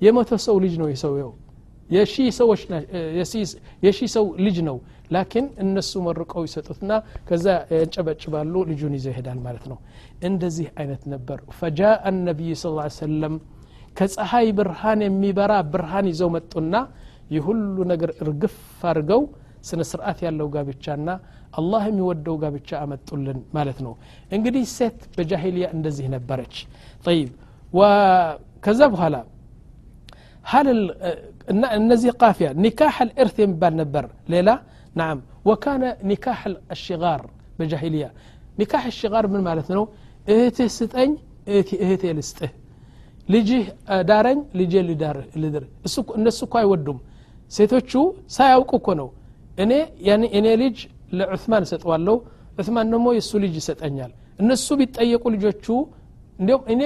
የመቶ 0.00 0.30
ሰው 0.46 0.56
ልጅ 0.64 0.74
ነው 0.82 0.88
የሰውየው። 0.92 1.32
የሺ 3.82 3.98
ሰው 4.08 4.24
ልጅ 4.44 4.56
ነው። 4.68 4.76
ላኪን 5.14 5.46
እነሱ 5.64 5.92
መርቀው 6.06 6.42
ይሰጡትና 6.46 6.90
ከዛ 7.28 7.46
ያንጨበጭባሉ 7.72 8.54
ልጁን 8.70 8.92
ይዘው 8.98 9.12
ይሄዳል 9.12 9.38
ማለት 9.46 9.64
ነው። 9.70 9.78
እንደዚህ 10.22 10.68
አይነት 10.80 11.02
ነበር። 11.12 11.38
ፈጃአ 11.58 11.94
ነቢይ 12.20 12.52
ስ 12.54 12.66
ሰለም 12.98 13.34
ከፀሐይ 13.96 14.48
ብርሃን 14.58 15.00
የሚበራ 15.06 15.52
ብርሃን 15.72 16.06
ይዘው 16.12 16.28
መጡና 16.36 16.74
ይህ 17.30 17.42
ሁሉ 17.48 17.76
ነገር 17.92 18.10
እርግፍ 18.22 18.54
አድርገው 18.90 19.22
ስነ 19.64 19.80
ስርዓት 19.90 20.18
ያለው 20.26 20.46
ጋብቻና 20.54 21.08
አላህ 21.58 21.82
የሚወደው 21.90 22.36
ጋብቻ 22.42 22.70
አመጡልን 22.82 23.38
ማለት 23.56 23.78
ነው። 23.86 23.92
እንግዲህ 24.36 24.64
ሴት 24.76 24.98
በጃሂልያ 25.16 25.66
እንደዚህ 25.76 26.06
ነበረች። 26.16 26.54
ጠይብ። 27.04 27.30
ከዛ 28.64 28.80
በኋላ 28.94 29.16
هل 30.44 30.68
እነዚህ 31.78 32.10
ቃፊያ 32.22 32.48
ኒካህ 32.64 32.96
አልእርት 33.02 33.36
የሚባል 33.42 33.74
ነበር። 33.80 34.04
ሌላ 34.32 34.48
ናም። 34.94 35.18
ወካነ 35.48 35.82
ኒካህ 36.10 36.40
አሽጋር 36.74 37.20
በጃሂልያ። 37.58 38.06
ኒካህ 38.60 38.84
አሽጋር 38.90 39.24
ምን 39.32 39.42
ማለት 39.48 39.68
ነው? 39.76 39.84
እህትህ 40.26 40.68
ስጠኝ 40.78 41.10
እህቴ 41.80 42.02
ልስጥህ። 42.18 42.50
ልጅህ 43.28 43.64
ዳረኝ 44.08 44.38
ልጄ 44.60 44.72
ልድር። 45.36 45.64
እነሱ 46.18 46.38
እኮ 46.46 46.54
አይወዱም። 46.60 46.98
ሴቶቹ 47.52 47.92
ሳያውቁ 48.28 48.72
እኮ 48.80 48.88
ነው 49.00 49.08
እኔ 49.62 49.72
እኔ 50.38 50.46
ልጅ 50.62 50.76
ለዑስማን 51.18 51.64
እሰጠዋለሁ 51.66 52.16
ዑስማን 52.58 52.88
ደግሞ 52.94 53.06
የእሱ 53.16 53.32
ልጅ 53.44 53.54
ይሰጠኛል። 53.60 54.10
እነሱ 54.42 54.66
ቢጠየቁ 54.80 55.24
ልጆቹ 55.34 55.66
እንዲሁም 56.38 56.62
እኔ 56.72 56.82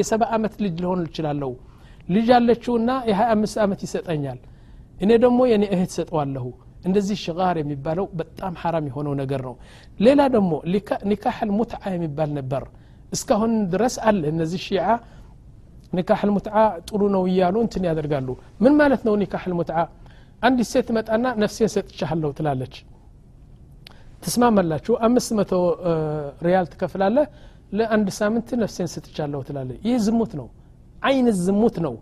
የሰባ 0.00 0.22
ዓመት 0.36 0.54
ልጅ 0.64 0.74
ልሆን 0.84 1.02
እችላለሁ። 1.08 1.50
ልጅ 2.08 2.28
አለችውና 2.36 2.90
የሀያ 3.10 3.28
አምስት 3.34 3.56
ዓመት 3.64 3.80
ይሰጠኛል። 3.86 4.38
እኔ 5.04 5.10
ደግሞ 5.24 5.40
የኔ 5.50 5.64
እህት 5.74 5.92
ሰጠዋለሁ 5.98 6.46
እንደዚህ 6.84 7.16
ሽጋር 7.24 7.56
የሚባለው 7.60 8.06
በጣም 8.18 8.52
ሐራም 8.62 8.84
የሆነው 8.90 9.14
ነገር 9.20 9.40
ነው። 9.48 9.54
ሌላ 10.00 10.20
ደግሞ 10.36 10.52
ኒካህ 11.10 11.38
ልሙትዓ 11.48 11.82
የሚባል 11.94 12.30
ነበር። 12.38 12.62
እስካሁን 13.12 13.52
ድረስ 13.72 13.94
አለ። 14.08 14.22
እነዚህ 14.32 14.60
ሺዓ 14.66 14.86
ኒካህ 15.92 16.20
ልሙትዓ 16.28 16.56
ጥሩ 16.88 17.00
ነው 17.14 17.22
እያሉ 17.30 17.56
እንትን 17.64 17.84
ያደርጋሉ። 17.88 18.28
ምን 18.64 18.74
ማለት 18.80 19.02
ነው 19.08 19.14
ኒካህ 19.22 19.44
ልሙትዓ 19.52 19.78
አንዲት 20.42 20.68
ሴት 20.72 20.88
መጣና 20.96 21.26
ነፍሴን 21.42 21.70
ሰጥቻለሁ 21.74 22.30
ትላለች። 22.38 22.74
ትስማማላችሁ? 24.22 24.94
አምስት 25.06 25.30
መቶ 25.38 25.52
ሪያል 26.46 26.66
ትከፍላለህ? 26.72 27.26
ለአንድ 27.72 28.08
ሳምንት 28.18 28.48
ነፍሴን 28.62 28.88
ሰጥቻለሁ 28.94 29.40
ትላለች 29.48 29.78
ይህ 29.86 29.96
ዝሙት 30.06 30.32
ነው። 30.40 30.48
አይነት 31.02 31.36
ዝሙት 31.46 31.76
ነው። 31.86 31.94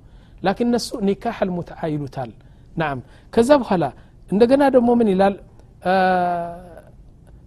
ላኪን 0.45 0.69
እነሱ 0.71 0.89
ኒካህ 1.09 1.37
አልሙትዓ 1.43 1.81
ይሉታል 1.93 2.31
ናም። 2.77 2.99
ከዛ 3.33 3.51
በኋላ 3.63 3.85
እንደገና 4.31 4.63
ደግሞ 4.75 4.89
ምን 5.01 5.09
ይላል? 5.13 5.35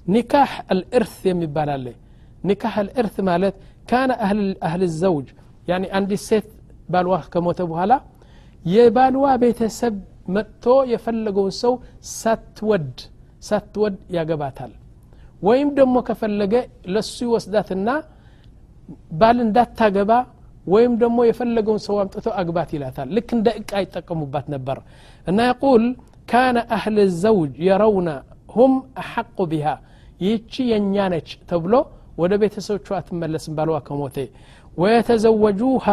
ኒካህ 0.07 0.51
አልእርት 0.71 1.15
የሚባል 1.29 1.69
አለ። 1.75 1.85
ኒካህ 2.43 2.75
አልእርት 2.81 3.17
ማለት 3.29 3.55
ካነ 3.89 4.11
አህል 4.65 4.83
ዘውጅ። 5.01 5.27
ያኒ 5.69 5.83
አንዲት 5.97 6.21
ሴት 6.29 6.47
ባልዋ 6.89 7.15
ከሞተ 7.33 7.59
በኋላ 7.71 7.93
የባልዋ 8.65 9.25
ቤተሰብ 9.43 9.93
መጥቶ 10.33 10.65
የፈለገውን 10.91 11.53
ሰው 11.61 11.73
ሳትወድ 12.15 12.93
ሳትወድ 13.41 13.95
ያገባታል። 14.15 14.71
ወይም 15.41 15.69
ደግሞ 15.77 15.95
ከፈለገ 16.07 16.53
ለሱ 16.93 17.15
ይወስዳትና 17.27 17.89
ባል 19.19 19.37
እንዳታገባ 19.45 20.11
ወይም 20.65 20.93
ደግሞ 21.01 21.19
የፈለገውን 21.27 21.81
ሰው 21.85 21.95
አምጥቶ 22.01 22.27
አግባት 22.39 22.69
ይላታል። 22.75 23.07
ልክ 23.15 23.29
እንደ 23.37 23.47
እቃ 23.61 23.71
ይጠቀሙባት 23.83 24.45
ነበር። 24.53 24.77
እና 25.27 25.39
የቁል 25.49 25.85
ካነ 26.27 26.57
አህል 26.75 26.97
ዘውጅ 27.23 27.53
የረውነ 27.67 28.09
ሁም 28.55 28.73
አሐቁ 29.01 29.37
ቢሃ 29.51 29.67
ይህቺ 30.23 30.53
የእኛ 30.71 30.95
ነች 31.13 31.29
ተብሎ 31.49 31.73
ወደ 32.21 32.33
ቤተሰቦቿ 32.41 32.87
አትመለስም 32.97 33.53
ባልዋ 33.57 33.77
ከሞቴ 33.87 34.17
ወየተዘወጁሃ 34.81 35.85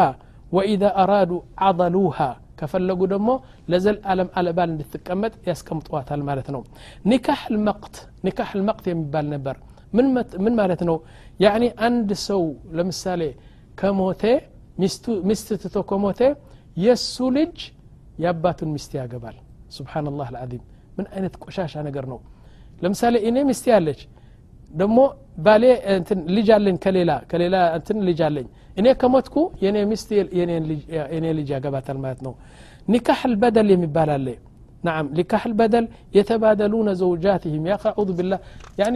ወኢዛ 0.52 0.84
አራዱ 1.02 1.32
አضሉሃ 1.66 2.18
ከፈለጉ 2.58 3.00
ደግሞ 3.12 3.30
ለዘልዓለም 3.70 4.28
አለባል 4.38 4.68
እንድትቀመጥ 4.72 5.32
ያስቀምጠዋታል 5.48 6.20
ማለት 6.28 6.48
ነው። 6.54 6.62
ኒካህ 7.10 7.42
ልመቅት 7.54 7.96
ኒካህ 8.26 8.50
ልመቅት 8.58 8.86
የሚባል 8.90 9.26
ነበር። 9.34 9.56
ምን 10.38 10.54
ማለት 10.58 10.80
ነው? 10.88 10.96
ያኒ 11.40 11.64
አንድ 11.86 12.10
ሰው 12.26 12.42
ለምሳሌ 12.76 13.22
ከሞቴ 13.80 14.22
ሚስት 15.28 15.48
ትቶ 15.62 15.76
ከሞቴ 15.90 16.20
የእሱ 16.76 17.16
ልጅ 17.36 17.56
የአባቱን 18.22 18.70
ሚስት 18.74 18.92
ያገባል። 19.00 19.36
ስብሓንላህ 19.76 20.26
አልዓዚም። 20.32 20.62
ምን 20.96 21.06
አይነት 21.14 21.34
ቆሻሻ 21.44 21.74
ነገር 21.88 22.04
ነው? 22.12 22.18
ለምሳሌ 22.82 23.14
እኔ 23.28 23.36
ሚስቴ 23.48 23.66
አለች 23.76 24.00
ደግሞ 24.81 24.99
ባሌ 25.45 25.63
ልጅ 26.37 26.47
አለኝ 26.55 26.75
ከሌላ 26.83 27.11
ከሌላ 27.31 27.55
እንትን 27.77 27.97
ልጅ 28.07 28.19
አለኝ 28.27 28.47
እኔ 28.79 28.87
ከሞትኩ 29.01 29.35
የኔ 29.63 29.77
ሚስት 29.91 30.09
የኔ 31.13 31.25
ልጅ 31.39 31.49
ያገባታል 31.55 31.97
ማለት 32.05 32.21
ነው 32.27 32.33
ኒካህ 32.87 33.21
ልበደል 33.31 33.67
የሚባል 33.73 34.09
አለ 34.15 34.27
ናም 34.87 35.05
ኒካህ 35.17 35.43
ልበደል 35.51 35.85
የተባደሉነ 36.17 36.89
ዘውጃትህም 37.01 37.65
ያ 37.71 37.75
አዑዙ 37.91 38.09
ቢላህ 38.17 38.39
ያኒ 38.81 38.95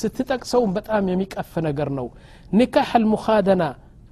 ስትጠቅሰውም 0.00 0.70
በጣም 0.78 1.10
የሚቀፍ 1.12 1.52
ነገር 1.68 1.88
ነው 1.98 2.06
ኒካህ 2.60 2.92
ልሙኻደና 3.02 3.64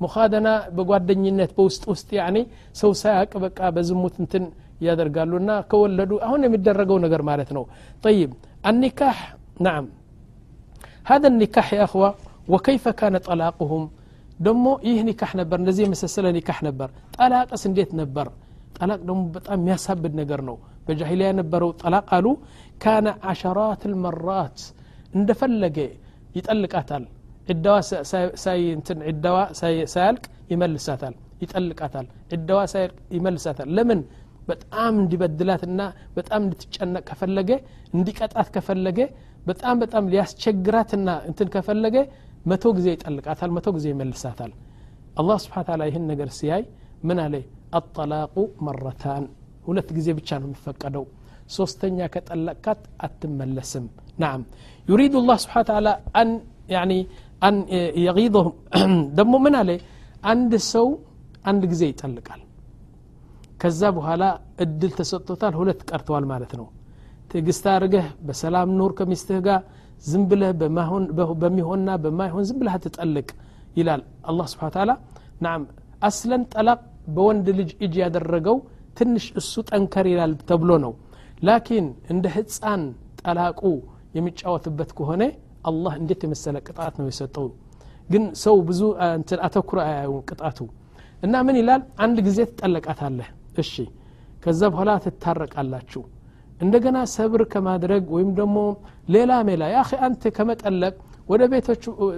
ሙኻደና 0.02 0.48
በጓደኝነት 0.76 1.50
በውስጥ 1.56 1.82
ውስጥ 1.92 2.10
ያኒ 2.20 2.36
ሰው 2.80 2.92
ሳያቅ 3.02 3.32
በቃ 3.44 3.60
በዝሙት 3.76 4.14
እንትን 4.24 4.44
ያደርጋሉና 4.86 5.50
ከወለዱ 5.70 6.12
አሁን 6.26 6.44
የሚደረገው 6.46 6.98
ነገር 7.06 7.22
ማለት 7.30 7.50
ነው 7.56 7.64
ጠይብ 8.04 8.30
النكاح 8.64 9.18
نعم 9.60 9.84
هذا 11.10 11.26
النكاح 11.32 11.68
يا 11.74 11.84
أخوة 11.88 12.08
وكيف 12.52 12.84
كان 13.00 13.14
طلاقهم 13.28 13.82
ደሞ 14.46 14.66
ይህ 14.88 14.98
ኒካህ 15.08 15.30
ነበር 15.40 15.56
እንደዚህ 15.62 15.82
የመሰሰለ 15.86 16.26
ኒካህ 16.36 16.58
ነበር 16.66 16.88
ጠላቅስ 17.16 17.62
እንዴት 17.70 17.90
ነበር 18.00 18.26
ጠላቅ 18.76 19.00
ደግሞ 19.08 19.20
በጣም 19.36 19.56
የሚያሳብድ 19.60 20.12
ነገር 20.20 20.40
ነው 20.48 20.56
በጃሂሊያ 20.86 21.26
የነበረው 21.30 21.70
ጠላቅ 21.82 22.06
አሉ 22.16 22.26
ካነ 22.82 23.06
አሸራት 23.30 23.82
ልመራት 23.90 24.58
እንደፈለገ 25.18 25.78
ይጠልቃታል 26.38 27.04
ዕዳዋ 27.52 27.76
ሳይንትን 28.44 28.98
ዕዳዋ 29.10 29.38
ሳያልቅ 29.92 30.24
ይመልሳታል 30.52 31.14
ይጠልቃታል 31.42 32.06
ዕዳዋ 32.36 32.60
ሳያልቅ 32.72 32.98
ይመልሳታል 33.16 33.68
ለምን 33.78 34.00
በጣም 34.50 34.92
እንዲበድላትና 35.02 35.80
በጣም 36.16 36.40
እንድትጨነቅ 36.46 37.02
ከፈለገ 37.10 37.50
እንዲቀጣት 37.96 38.48
ከፈለገ 38.56 38.98
በጣም 39.45 39.75
በጣም 39.83 40.03
ሊያስቸግራትና 40.11 41.09
እንትን 41.29 41.47
ከፈለገ 41.53 41.97
መቶ 42.51 42.65
ጊዜ 42.77 42.87
ይጠልቃታል 42.95 43.51
መቶ 43.55 43.67
ጊዜ 43.77 43.85
ይመልሳታል። 43.93 44.51
አላህ 45.19 45.37
ስብሓን 45.43 45.65
ታላ 45.67 45.81
ይህን 45.89 46.05
ነገር 46.11 46.29
ሲያይ 46.37 46.63
ምን 47.07 47.19
አለ? 47.23 47.35
አጠላቁ 47.77 48.35
መረታን 48.65 49.23
ሁለት 49.65 49.89
ጊዜ 49.97 50.07
ብቻ 50.17 50.29
ነው 50.41 50.47
የሚፈቀደው። 50.49 51.05
ሶስተኛ 51.49 51.97
ከጠለቅካት 52.13 52.81
አትመለስም። 53.05 53.85
ናም። 54.19 54.41
ዩሪዱ 54.87 55.15
ላህ 55.27 55.37
ስብሓን 55.43 55.65
ታላ 55.69 55.87
አን 56.21 56.29
ያኒ 56.69 56.93
አን 57.41 57.55
የጊضሁም 58.05 58.53
ደግሞ 59.19 59.33
ምን 59.45 59.55
አለ? 59.61 59.69
አንድ 60.31 60.53
ሰው 60.71 60.87
አንድ 61.45 61.63
ጊዜ 61.71 61.83
ይጠልቃል። 61.91 62.41
ከዛ 63.61 63.81
በኋላ 63.97 64.23
እድል 64.63 64.91
ተሰጥቶታል 64.97 65.53
ሁለት 65.59 65.81
ቀርተዋል 65.89 66.25
ማለት 66.31 66.53
ነው 66.59 66.65
ትዕግስት 67.29 67.65
አድርገህ 67.71 68.07
በሰላም 68.27 68.69
ኑር 68.79 68.91
ከሚስትህ 68.99 69.39
ጋር። 69.47 69.61
ዝም 70.05 70.23
ብለህ 70.29 70.51
በሚሆንና 71.41 71.89
በማይሆን 72.03 72.43
ዝም 72.49 72.57
ብለህ 72.61 72.75
ትጠልቅ 72.85 73.27
ይላል 73.77 74.01
አላህ 74.29 74.45
ስብሓን 74.51 74.71
ታላ 74.75 74.91
ናም 75.45 75.61
አስለን 76.07 76.43
ጠላቅ 76.53 76.79
በወንድ 77.15 77.47
ልጅ 77.59 77.69
እጅ 77.85 77.95
ያደረገው 78.03 78.57
ትንሽ 78.97 79.25
እሱ 79.39 79.53
ጠንከር 79.69 80.05
ይላል 80.11 80.33
ተብሎ 80.49 80.71
ነው። 80.85 80.93
ላኪን 81.47 81.85
እንደ 82.13 82.25
ህፃን 82.35 82.83
ጠላቁ 83.21 83.61
የሚጫወትበት 84.17 84.89
ከሆነ 84.97 85.23
አላህ 85.69 85.93
እንዴት 86.01 86.21
የመሰለ 86.25 86.55
ቅጣት 86.67 86.95
ነው 86.99 87.07
የሰጠው? 87.09 87.47
ግን 88.09 88.23
ሰው 88.43 88.55
ብዙ 88.67 88.81
አተኩሮ 89.47 89.77
አያዩም 89.85 90.19
ቅጣቱ። 90.29 90.59
እና 91.25 91.33
ምን 91.47 91.55
ይላል? 91.61 91.81
አንድ 92.03 92.17
ጊዜ 92.27 92.39
ትጠለቃታለህ። 92.51 93.29
እሺ 93.61 93.73
ከዛ 94.43 94.61
በኋላ 94.73 94.91
ትታረቃላችሁ 95.05 96.01
እንደገና 96.59 96.97
ሰብር 97.15 97.41
ከማድረግ 97.53 98.03
ወይም 98.15 98.29
ደግሞ 98.39 98.57
ሌላ 99.09 99.31
ሜላ 99.47 99.63
ያ 99.73 99.79
አንተ 100.07 100.31
ከመጠለቅ 100.37 100.93
ወደ 101.29 101.41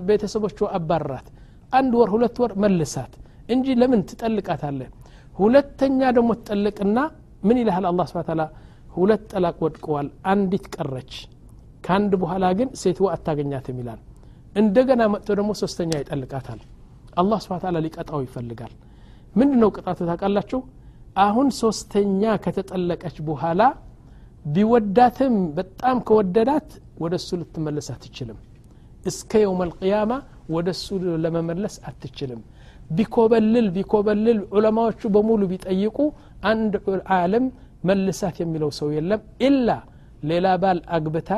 ቤተሰቦቹ 0.09 0.59
አባራት 0.77 1.27
አንድ 1.73 1.93
ወር 1.99 2.09
ሁለት 2.15 2.37
ወር 2.41 2.51
መልሳት 2.63 3.13
እንጂ 3.49 3.65
ለምን 3.81 4.01
ትጠልቃታለህ? 4.09 4.89
ሁለተኛ 5.35 5.99
ደግሞ 6.17 6.29
ትጠልቅና 6.39 6.97
ምን 7.43 7.57
ይልሃል? 7.61 7.85
አላ 7.89 8.01
ስብን 8.09 8.25
ታላ 8.29 8.41
ሁለት 8.95 9.23
ጠላቅ 9.31 9.57
ወድቀዋል 9.65 10.07
አንዲት 10.31 10.65
ቀረች። 10.75 11.11
ከአንድ 11.85 12.11
በኋላ 12.21 12.45
ግን 12.59 12.69
ሴትዋ 12.81 13.07
አታገኛትም 13.15 13.77
ይላል። 13.81 13.99
እንደገና 14.55 15.01
መጥቶ 15.13 15.29
ደግሞ 15.39 15.51
ሶስተኛ 15.61 15.91
ይጠልቃታል። 16.01 16.61
አላህ 17.17 17.39
ስብን 17.45 17.59
ታላ 17.63 17.77
ሊቀጣው 17.85 18.21
ይፈልጋል። 18.25 18.73
ምንድ 19.35 19.53
ነው 19.61 19.69
ቅጣቱ 19.75 19.99
ታውቃላችሁ? 20.09 20.59
አሁን 21.25 21.47
ሶስተኛ 21.61 22.23
ከተጠለቀች 22.43 23.17
በኋላ 23.29 23.61
ቢወዳትም 24.47 25.35
በጣም 25.57 25.97
ከወደዳት 26.07 26.69
ወደ 27.03 27.13
እሱ 27.19 27.29
ልትመለስ 27.41 27.87
አትችልም። 27.93 28.37
እስከ 29.09 29.31
የውም 29.43 29.59
አልቅያማ 29.65 30.11
ወደ 30.55 30.67
እሱ 30.75 30.87
ለመመለስ 31.23 31.75
አትችልም። 31.89 32.41
ቢኮበልል 32.97 33.67
ቢኮበልል 33.75 34.39
ዑለማዎቹ 34.53 35.01
በሙሉ 35.15 35.41
ቢጠይቁ 35.51 35.97
አንድ 36.51 36.73
ዓለም 37.15 37.45
መልሳት 37.83 38.37
የሚለው 38.43 38.69
ሰው 38.79 38.89
የለም። 38.95 39.21
ኢላ 39.47 39.69
ሌላ 40.29 40.47
ባል 40.61 40.79
አግብታ 40.95 41.31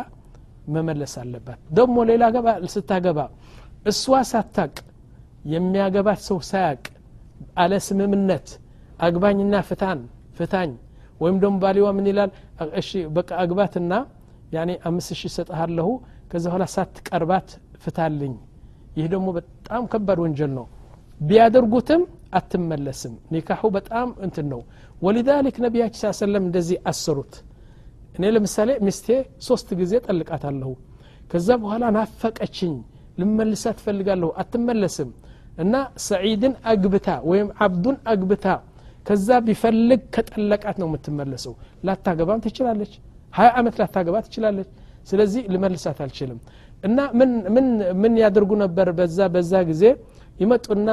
መመለስ 0.76 1.14
አለባት። 1.22 1.60
ደግሞ 1.78 1.98
ሌላ 2.12 2.24
ስታገባ 2.74 3.20
እሷ 3.86 4.04
ሳታቅ 4.32 4.74
የሚያገባት 5.54 6.22
ሰው 6.28 6.40
ሳያቅ 6.50 6.84
አለ 7.62 7.74
ስምምነት 7.86 8.48
አግባኝና 9.00 9.56
ፍታን 9.68 10.00
ፍታኝ 10.38 10.72
ወይም 11.20 11.38
ደግሞ 11.40 11.56
ባሊዋ 11.64 11.88
ምን 11.98 12.06
ይላል? 12.12 12.32
እሺ 12.82 12.90
በቃ 13.18 13.30
አግባትና 13.44 13.94
ያኔ 14.56 14.70
አምስት 14.88 15.12
ሺህ 15.20 15.32
ሰጠሃለሁ 15.38 15.88
ከዛ 16.32 16.46
በኋላ 16.48 16.66
ሳትቀርባት 16.76 17.50
ፍታልኝ። 17.84 18.34
ይህ 18.98 19.08
ደግሞ 19.14 19.28
በጣም 19.38 19.84
ከባድ 19.92 20.20
ወንጀል 20.24 20.52
ነው። 20.58 20.66
ቢያደርጉትም 21.22 22.02
አትመለስም። 22.34 23.14
ኒካሑ 23.34 23.62
በጣም 23.78 24.08
እንትን 24.26 24.48
ነው። 24.54 24.62
ወሊዛሊክ 25.02 25.58
ነቢያችን 25.66 26.00
ስ 26.04 26.20
ሰለም 26.22 26.44
እንደዚህ 26.48 26.78
አሰሩት። 26.92 27.34
እኔ 28.16 28.26
ለምሳሌ 28.36 28.70
ሚስቴ 28.86 29.08
ሶስት 29.48 29.70
ጊዜ 29.82 29.94
ጠልቃታለሁ። 30.06 30.72
ከዛ 31.32 31.48
በኋላ 31.64 31.84
ናፈቀችኝ 31.98 32.74
ልመልሳ 33.20 33.66
ትፈልጋለሁ 33.78 34.30
አትመለስም። 34.42 35.10
እና 35.62 35.76
ሰዒድን 36.08 36.54
አግብታ 36.72 37.10
ወይም 37.30 37.48
አብዱን 37.66 37.98
አግብታ 38.12 38.46
ከዛ 39.09 39.29
ቢፈልግ 39.47 40.03
ከጠለቃት 40.15 40.77
ነው 40.83 40.89
የምትመለሰው 40.91 41.55
ላታገባም 41.87 42.43
ትችላለች 42.47 42.93
ሀያ 43.35 43.49
ዓመት 43.61 43.75
ላታገባ 43.81 44.17
ትችላለች 44.27 44.69
ስለዚህ 45.11 45.43
ልመልሳት 45.55 45.99
አልችልም 46.05 46.39
እና 46.85 46.99
ምን 48.03 48.15
ያደርጉ 48.23 48.53
ነበር 48.65 48.89
በዛ 48.99 49.19
በዛ 49.35 49.53
ጊዜ 49.71 49.85
ይመጡና 50.43 50.91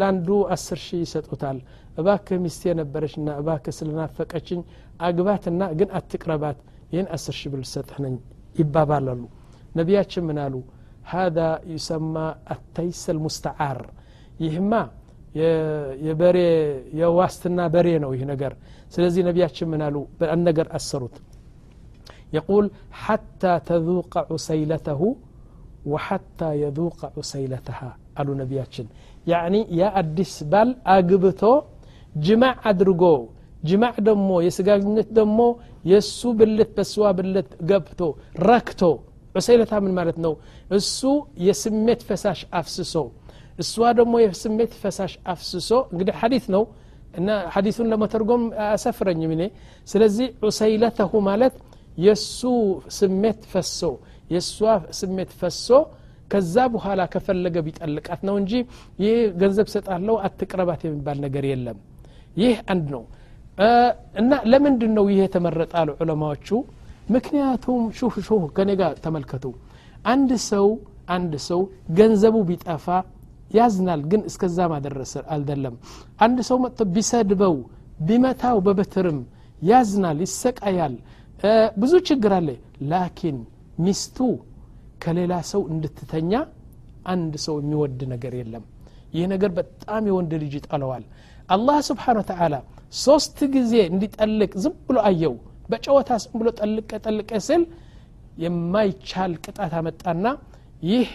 ለአንዱ 0.00 0.28
አስር 0.54 0.78
ሺህ 0.86 1.00
ይሰጡታል 1.04 1.58
እባክህ 2.00 2.38
ሚስቴ 2.44 2.72
ነበረችና 2.80 3.28
እባክህ 3.40 3.74
ስለናፈቀችኝ 3.78 4.60
አግባትና 5.08 5.62
ግን 5.78 5.88
አትቅረባት 5.98 6.58
ይህን 6.92 7.08
አስር 7.16 7.34
ሺህ 7.40 7.50
ብል 7.54 7.64
ሰጥህ 7.74 7.96
ነኝ 8.04 8.14
ይባባላሉ 8.62 9.22
ነቢያችን 9.80 10.26
ምን 10.30 10.40
አሉ 10.46 10.56
هذا 11.16 11.48
يسمى 11.74 12.26
التيس 12.54 13.02
المستعار 13.14 13.80
ይህማ 14.44 14.72
የበሬ 16.06 16.38
የዋስትና 17.00 17.58
በሬ 17.74 17.88
ነው 18.04 18.10
ይህ 18.16 18.22
ነገር 18.32 18.52
ስለዚህ 18.94 19.22
ነቢያችን 19.28 19.68
ምን 19.72 19.82
አሉ 19.88 19.96
በአንድ 20.20 20.44
ነገር 20.50 20.68
አሰሩት 20.78 21.16
يقول 22.32 22.64
حتى 23.04 23.52
تذوق 23.70 24.12
عسيلته 24.30 25.00
وحتى 25.92 26.50
يذوق 26.64 27.00
عسيلتها 27.16 27.90
አሉ 28.20 28.28
ነቢያችን 28.42 28.86
ያኒ 29.32 29.54
ያ 29.80 29.82
አዲስ 30.00 30.32
ባል 30.52 30.70
አግብቶ 30.94 31.42
ጅማዕ 32.26 32.56
አድርጎ 32.70 33.02
ጅማዕ 33.68 33.94
ደሞ 34.08 34.28
የስጋ 34.46 34.68
ግንኙነት 34.80 35.08
ደሞ 35.18 35.38
የእሱ 35.90 36.20
ብልት 36.38 36.70
በስዋ 36.76 37.04
ብልት 37.18 37.50
ገብቶ 37.70 38.00
ረክቶ 38.48 38.80
ዑሰይለታ 39.34 39.72
ምን 39.84 39.92
ማለት 39.98 40.18
ነው 40.24 40.32
እሱ 40.78 41.00
የስሜት 41.46 42.00
ፈሳሽ 42.08 42.40
አፍስሶ 42.60 42.94
እሷ 43.59 43.91
ደግሞ 43.99 44.13
የስሜት 44.23 44.71
ፈሳሽ 44.81 45.13
አፍስሶ 45.33 45.71
እንግዲህ 45.93 46.15
ሐዲት 46.21 46.45
ነው 46.55 46.63
እና 47.17 47.29
ሐዲሱን 47.55 47.87
ለመተርጎም 47.91 48.43
አሰፍረኝም 48.67 49.31
እኔ። 49.35 49.43
ስለዚህ 49.87 50.27
ዑሰይለተሁ 50.43 51.11
ማለት 51.27 51.55
የእሱ 51.97 52.39
ስሜት 52.97 53.41
ፈሶ 53.51 53.81
የእሷ 54.31 54.57
ስሜት 54.99 55.31
ፈሶ 55.39 55.67
ከዛ 56.31 56.55
በኋላ 56.73 57.01
ከፈለገ 57.13 57.55
ቢጠልቃት 57.65 58.21
ነው 58.27 58.35
እንጂ 58.41 58.51
ይህ 59.03 59.17
ገንዘብ 59.41 59.67
ሰጣለው 59.73 60.15
አትቅረባት 60.27 60.81
የሚባል 60.87 61.17
ነገር 61.25 61.43
የለም። 61.51 61.77
ይህ 62.37 62.55
አንድ 62.73 62.85
ነው። 62.95 63.03
እና 64.21 64.31
ለምንድን 64.51 64.91
ነው 64.97 65.05
ይህ 65.11 65.19
የተመረጠ 65.23 65.73
አሉ 65.81 65.89
ዑለማዎቹ? 66.01 66.47
ምክንያቱም 67.13 67.81
ሹፍ 67.97 68.15
ከኔ 68.55 68.69
ጋር 68.81 68.93
ተመልከቱ። 69.03 69.45
አንድ 70.05 70.31
ሰው 70.49 70.67
አንድ 71.09 71.33
ሰው 71.47 71.61
ገንዘቡ 71.97 72.35
ቢጠፋ 72.49 72.85
ያዝናል 73.53 74.01
ግን 74.11 74.21
እስከዛ 74.29 74.67
ማደረሰ 74.71 75.13
አልደለም። 75.33 75.75
አንድ 76.25 76.37
ሰው 76.49 76.57
መጥቶ 76.63 76.81
ቢሰድበው 76.95 77.55
ቢመታው 78.07 78.57
በበትርም 78.65 79.19
ያዝናል 79.61 80.19
ይሰቃያል። 80.25 80.95
ብዙ 81.81 81.93
ችግር 82.09 82.31
አለ። 82.37 82.49
ላኪን 82.91 83.37
ሚስቱ 83.85 84.17
ከሌላ 85.03 85.33
ሰው 85.51 85.61
እንድትተኛ 85.71 86.31
አንድ 87.13 87.33
ሰው 87.45 87.55
የሚወድ 87.61 88.01
ነገር 88.13 88.33
የለም። 88.39 88.63
ይህ 89.15 89.25
ነገር 89.33 89.51
በጣም 89.57 90.03
የወንድ 90.09 90.31
ልጅ 90.43 90.53
ይጠለዋል 90.59 91.03
አላህ 91.49 91.77
ስብሓን 91.87 92.17
ወተላ 92.21 92.55
ሶስት 92.99 93.37
ጊዜ 93.55 93.73
እንዲጠልቅ 93.91 94.51
ዝም 94.63 94.75
ብሎ 94.87 94.97
አየው። 95.09 95.35
በጨዋታ 95.69 96.11
ዝም 96.23 96.33
ብሎ 96.39 96.49
ጠልቀ 96.59 96.91
ጠልቀ 97.05 97.31
ስል 97.47 97.63
የማይቻል 98.43 99.33
ቅጣት 99.45 99.73
አመጣና 99.79 100.25
ይህ 100.89 101.09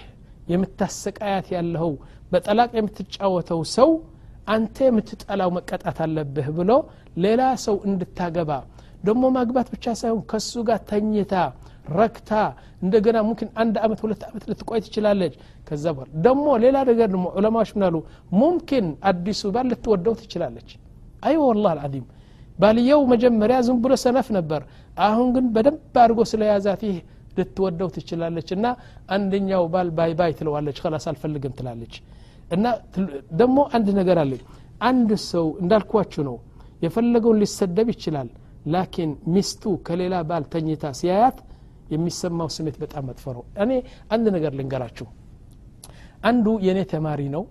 የምታሰቃያት 0.52 1.46
ያለኸው 1.54 1.92
በጠላቅ 2.32 2.70
የምትጫወተው 2.78 3.60
ሰው 3.76 3.90
አንተ 4.48 4.76
የምትጠላው 4.88 5.50
መቀጣት 5.56 5.98
አለብህ 6.04 6.46
ብሎ 6.58 6.70
ሌላ 7.24 7.42
ሰው 7.64 7.76
እንድታገባ 7.88 8.50
ደግሞ 9.04 9.24
ማግባት 9.36 9.68
ብቻ 9.74 9.86
ሳይሆን 10.00 10.22
ከሱ 10.30 10.52
ጋር 10.68 10.78
ተኝታ 10.90 11.34
ረክታ 11.98 12.30
እንደገና 12.82 13.18
ሙምኪን 13.26 13.50
አንድ 13.62 13.74
አመት 13.84 14.00
ሁለት 14.04 14.22
አመት 14.28 14.44
ልትቆይ 14.50 14.80
ትችላለች። 14.86 15.34
ከዛ 15.68 15.84
በኋላ 15.94 16.08
ደግሞ 16.26 16.46
ሌላ 16.64 16.76
ነገር 16.90 17.08
ደግሞ 17.14 17.26
ዑለማዎች 17.38 17.70
ምናሉ 17.76 17.96
ሙምኪን 18.34 18.86
አዲሱ 19.10 19.42
ባል 19.54 19.66
ልትወደው 19.72 20.14
ትችላለች። 20.20 20.68
አይ 21.22 21.36
ወላ 21.42 21.66
አልዓዚም። 21.74 22.06
ባልየው 22.58 23.00
መጀመሪያ 23.12 23.56
ዝም 23.66 23.78
ብሎ 23.84 23.94
ሰነፍ 24.04 24.28
ነበር። 24.38 24.62
አሁን 25.00 25.28
ግን 25.34 25.46
በደንብ 25.54 25.96
አድርጎ 26.02 26.20
ስለያዛት 26.32 26.80
ይህ 26.88 26.96
ልትወደው 27.38 27.88
ትችላለች 27.96 28.48
እና 28.56 28.66
አንደኛው 29.08 29.64
ባል 29.74 29.90
bye 29.98 30.12
bye 30.20 30.32
ትለዋለች። 30.38 30.78
خلاص 30.84 31.06
አልፈልግም 31.10 31.52
ትላለች 31.58 31.94
እና 32.48 32.66
ደግሞ 33.40 33.58
አንድ 33.76 33.88
ነገር 33.98 34.18
አለ። 34.22 34.32
አንድ 34.88 35.10
ሰው 35.28 35.46
እንዳልኳችሁ 35.62 36.22
ነው 36.28 36.36
የፈለገውን 36.84 37.38
ሊሰደብ 37.42 37.88
ይችላል 37.94 38.28
لكن 38.74 39.10
ሚስቱ 39.34 39.62
ከሌላ 39.86 40.14
ባል 40.28 40.44
ተኝታ 40.52 40.84
ሲያያት 40.98 41.38
የሚሰማው 41.92 42.48
ስሜት 42.56 42.76
በጣም 42.82 43.04
መጥፎ 43.10 43.24
ነው። 43.36 43.44
እኔ 43.62 43.72
አንድ 44.14 44.26
ነገር 44.36 44.52
ልንገራችሁ። 44.58 45.06
አንዱ 46.28 46.46
የእኔ 46.66 46.80
ተማሪ 46.92 47.22
ነው። 47.36 47.44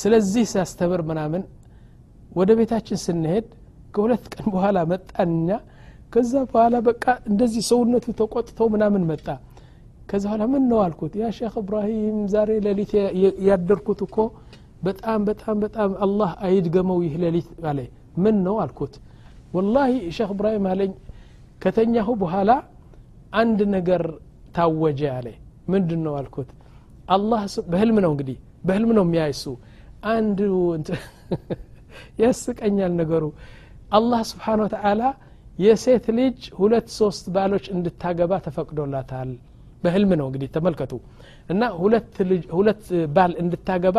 ስለዚህ 0.00 0.44
ሲያስተምር 0.52 1.00
ምናምን 1.10 1.42
ወደ 2.32 2.50
ቤታችን 2.58 2.98
ስንሄድ 3.02 3.46
ከሁለት 3.94 4.24
ቀን 4.34 4.46
በኋላ 4.54 4.78
መጣንኛ 4.92 5.48
ከዛ 6.12 6.32
በኋላ 6.48 6.76
በቃ 6.86 7.04
እንደዚህ 7.30 7.62
ሰውነቱ 7.70 8.06
ተቆጥቶ 8.20 8.68
ምናምን 8.74 9.02
መጣ 9.10 9.26
ከዛ 10.12 10.24
በኋላ 10.26 10.44
ምን 10.52 10.64
ነው 10.70 10.78
አልኩት? 10.84 11.12
ያ 11.18 11.26
ሼክ 11.36 11.54
እብራሂም 11.60 12.16
ዛሬ 12.32 12.50
ሌሊት 12.64 12.90
ያደርኩት 13.46 14.00
እኮ 14.06 14.16
በጣም 14.86 15.20
በጣም 15.28 15.56
በጣም 15.62 15.90
አላህ 16.04 16.30
አይድገመው 16.46 16.98
ይህ 17.04 17.14
ሌሊት 17.22 17.48
አለ። 17.70 17.78
ምን 18.22 18.36
ነው 18.46 18.56
አልኩት። 18.62 18.94
ወላሂ 19.54 19.92
ሼክ 20.16 20.30
እብራሂም 20.34 20.66
አለኝ። 20.70 20.92
ከተኛሁ 21.62 22.08
በኋላ 22.22 22.50
አንድ 23.34 23.60
ነገር 23.74 24.02
ታወጀ 24.56 25.00
አለ። 25.14 25.28
ምንድን 25.68 26.02
ነው 26.06 26.14
አልኩት። 26.20 26.50
አላህ 27.08 27.42
በህልም 27.70 28.00
ነው 28.04 28.12
እንግዲህ 28.14 28.36
በህልም 28.64 28.92
ነው 28.98 29.06
የሚያይሱ 29.06 29.44
አንድ 30.12 30.38
ያስቀኛል 32.22 32.92
ነገሩ። 33.00 33.24
አላህ 33.92 34.20
ስብሓን 34.30 34.62
ወተዓላ 34.64 35.02
የሴት 35.58 36.06
ልጅ 36.18 36.38
ሁለት 36.58 36.86
ሶስት 36.98 37.24
ባሎች 37.34 37.64
እንድታገባ 37.74 38.32
ተፈቅዶላታል 38.46 39.32
በህልም 39.82 40.12
ነው 40.20 40.26
እንግዲህ 40.28 40.48
ተመልከቱ። 40.54 40.92
እና 41.50 41.62
ሁለት 42.54 42.84
ባል 43.16 43.32
እንድታገባ 43.42 43.98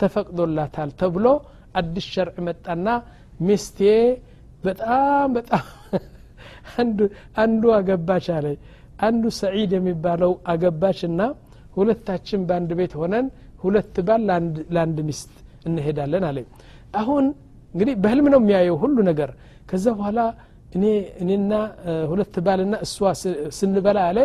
ተፈቅዶላታል 0.00 0.90
ተብሎ 1.00 1.26
አዲስ 1.78 2.06
ሸርዕ 2.14 2.36
መጣና 2.48 2.86
ሚስቴ 3.40 3.78
በጣም 4.64 5.28
በጣም 5.36 5.66
አንዱ 7.42 7.62
አገባች 7.76 8.26
አለ 8.36 8.46
አንዱ 9.00 9.24
ሰዒድ 9.38 9.72
የሚባለው 9.76 10.32
አገባች 10.52 11.00
እና 11.08 11.20
ሁለታችን 11.76 12.40
በአንድ 12.48 12.70
ቤት 12.78 12.92
ሆነን 13.00 13.26
ሁለት 13.62 13.96
ባል 14.08 14.22
ለአንድ 14.72 14.98
ሚስት 15.08 15.32
እንሄዳለን 15.68 16.24
አለ 16.28 16.38
አሁን 17.00 17.24
እንግዲህ 17.74 17.94
በህልም 18.04 18.26
ነው 18.32 18.40
የሚያየው 18.42 18.76
ሁሉ 18.82 18.98
ነገር። 19.10 19.30
ከዛ 19.70 19.86
በኋላ 19.98 20.20
እኔ 20.74 20.84
እኔና 21.22 21.52
ሁለት 22.10 22.34
ባልና 22.46 22.74
እሷ 22.86 22.96
ስንበላ 23.58 23.98
አለ 24.10 24.18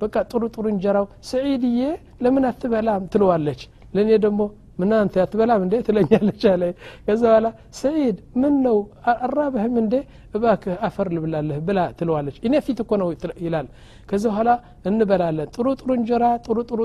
በቃ 0.00 0.16
ጥሩ 0.30 0.42
ጥሩ 0.54 0.64
እንጀራው 0.72 1.06
ሰዒድዬ 1.30 1.80
ለምን 2.24 2.46
አትበላም 2.50 3.04
ትለዋለች። 3.12 3.62
ለእኔ 3.94 4.10
ደግሞ 4.24 4.40
ምን 4.80 4.92
አንተ 4.98 5.14
አትበላም 5.22 5.62
እንዴ 5.64 5.74
ትለኛለች 5.86 6.42
አለ 6.50 6.62
ከዛ 7.06 7.22
በኋላ 7.24 7.46
ሰዒድ 7.80 8.18
ምን 8.42 8.54
ነው 8.66 8.76
አራበህም 9.24 9.74
እንዴ 9.82 9.94
እባክህ 10.34 10.76
አፈር 10.88 11.08
ልብላለህ 11.16 11.58
ብላ 11.66 11.80
ትለዋለች። 11.98 12.36
እኔ 12.46 12.54
ፊት 12.66 12.78
እኮ 12.84 12.92
ነው 13.02 13.08
ይላል። 13.44 13.66
ከዛ 14.08 14.24
በኋላ 14.32 14.50
እንበላለን 14.90 15.50
ጥሩ 15.56 15.66
ጥሩ 15.80 15.90
እንጀራ 15.98 16.24
ጥሩ 16.46 16.58
ጥሩ 16.70 16.80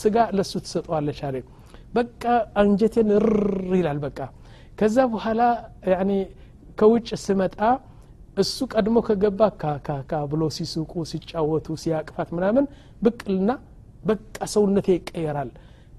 ስጋ 0.00 0.16
ለሱ 0.38 0.52
ትሰጠዋለች 0.66 1.20
አለ 1.28 1.36
በቃ 1.94 2.24
አንጀቴን 2.62 3.10
ር 3.24 3.30
ይላል 3.80 4.00
በቃ። 4.06 4.18
ከዛ 4.78 4.96
በኋላ 5.12 5.42
ከውጭ 6.78 7.08
ስመጣ 7.22 7.58
እሱ 8.36 8.66
ቀድሞ 8.72 8.96
ከገባ 9.06 9.40
ካካካ 9.60 10.12
ብሎ 10.32 10.42
ሲስቁ 10.56 10.92
ሲጫወቱ 11.10 11.76
ሲያቅፋት 11.82 12.28
ምናምን 12.36 12.64
ብቅልና 13.02 13.50
በቃ 14.04 14.38
ሰውነቴ 14.54 14.88
ይቀየራል። 14.96 15.50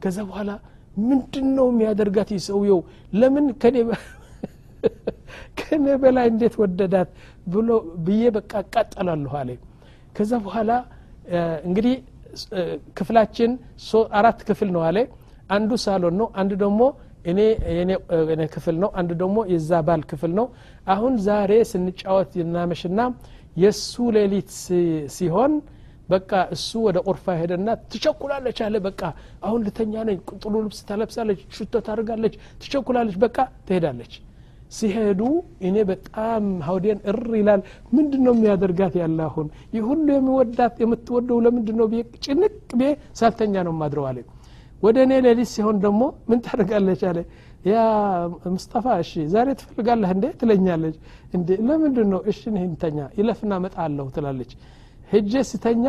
ከዛ 0.04 0.18
በኋላ 0.28 0.52
ምንድን 1.02 1.48
ነው 1.58 1.68
የሚያደርጋት 1.72 2.30
ሰውየው? 2.48 2.80
ለምን 3.14 3.48
ከኔ 5.60 5.86
በላይ 6.02 6.28
እንዴት 6.32 6.54
ወደዳት 6.62 7.10
ብሎ 7.48 7.70
ብዬ 8.06 8.24
በቃ 8.36 8.52
አቃጠላለሁ 8.62 9.34
አለ። 9.40 9.50
ከዛ 10.16 10.32
በኋላ 10.46 10.72
እንግዲህ 11.68 11.96
ክፍላችን 12.98 13.52
አራት 14.20 14.40
ክፍል 14.48 14.70
ነው 14.76 14.82
አለ። 14.88 14.98
አንዱ 15.50 15.72
ሳሎን 15.84 16.16
ነው 16.22 16.28
አንዱ 16.40 16.52
ደግሞ 16.64 16.82
እኔ 17.28 17.40
የኔ 18.28 18.44
ክፍል 18.54 18.76
ነው። 18.84 18.90
አንዱ 19.00 19.10
ደግሞ 19.22 19.38
የዛ 19.54 19.80
ባል 19.88 20.04
ክፍል 20.12 20.32
ነው። 20.40 20.46
አሁን 20.88 21.14
ዛሬ 21.26 21.52
ስንጫወት 21.72 22.32
እናመሽና 22.44 23.00
የእሱ 23.58 23.94
ሌሊት 24.18 24.52
ሲሆን 25.16 25.54
በቃ 26.10 26.32
እሱ 26.56 26.70
ወደ 26.86 26.98
ቁርፋ 27.08 27.26
ሄደና 27.40 27.70
ትቸኩላለች 27.92 28.60
አለ። 28.66 28.76
በቃ 28.86 29.02
አሁን 29.46 29.60
ልተኛ 29.66 29.94
ነኝ። 30.10 30.20
ጥሩ 30.38 30.54
ልብስ 30.66 30.80
ተለብሳለች 30.90 31.42
ሽቶ 31.56 31.74
ታደርጋለች 31.88 32.34
ትቸኩላለች። 32.62 33.18
በቃ 33.26 33.38
ትሄዳለች። 33.68 34.14
ሲሄዱ 34.72 35.22
እኔ 35.68 35.76
በጣም 35.90 36.46
ሀውዴን 36.68 37.00
እር 37.12 37.20
ይላል። 37.40 37.62
ምንድን 37.94 38.22
ነው 38.26 38.34
የሚያደርጋት 38.36 38.96
ያለ 39.02 39.20
አሁን? 39.30 39.48
ይህ 39.76 39.84
ሁሉ 39.90 40.08
የሚወዳት 40.16 40.76
የምትወደው 40.84 41.38
ለምንድን 41.46 41.78
ነው 41.82 41.88
ጭንቅ 42.26 42.54
ቤ 42.80 42.90
ሳልተኛ 43.20 43.56
ነው 43.68 43.76
ማድረው 43.82 44.06
አለ 44.10 44.18
ወደ 44.84 44.98
እኔ 45.06 45.14
ሌሊት 45.26 45.50
ሲሆን 45.54 45.78
ደግሞ 45.84 46.02
ምን 46.30 46.40
ታደርጋለች 46.46 47.02
አለ። 47.10 47.20
ያ 47.68 47.76
ሙስጠፋ 48.54 48.86
እሺ 49.04 49.12
ዛሬ 49.34 49.48
ትፈልጋለህ 49.60 50.12
እንዴ? 50.16 50.26
ትለኛለች። 50.40 50.96
እንዴ 51.36 51.50
ለምንድን 51.68 52.08
ነው 52.14 52.22
እሺ 52.32 52.42
ተኛ 52.84 53.00
ይለፍና 53.20 53.54
መጣለሁ 53.66 54.06
ትላለች። 54.16 54.52
ሄጄ 55.12 55.34
ስተኛ 55.50 55.86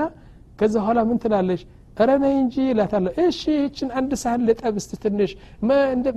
ከዛ 0.58 0.74
በኋላ 0.78 0.98
ምን 1.08 1.18
ትላለች? 1.24 1.62
ረ 2.00 2.10
ነይ 2.22 2.34
እንጂ 2.40 2.54
ይላታለሁ 2.68 3.12
እሺ 3.24 3.40
ይችን 3.58 3.88
አንድ 3.98 4.12
ሳህን 4.22 4.42
ልጠብ 4.48 4.74
እስቲ 4.80 4.92
ትንሽ 5.04 5.30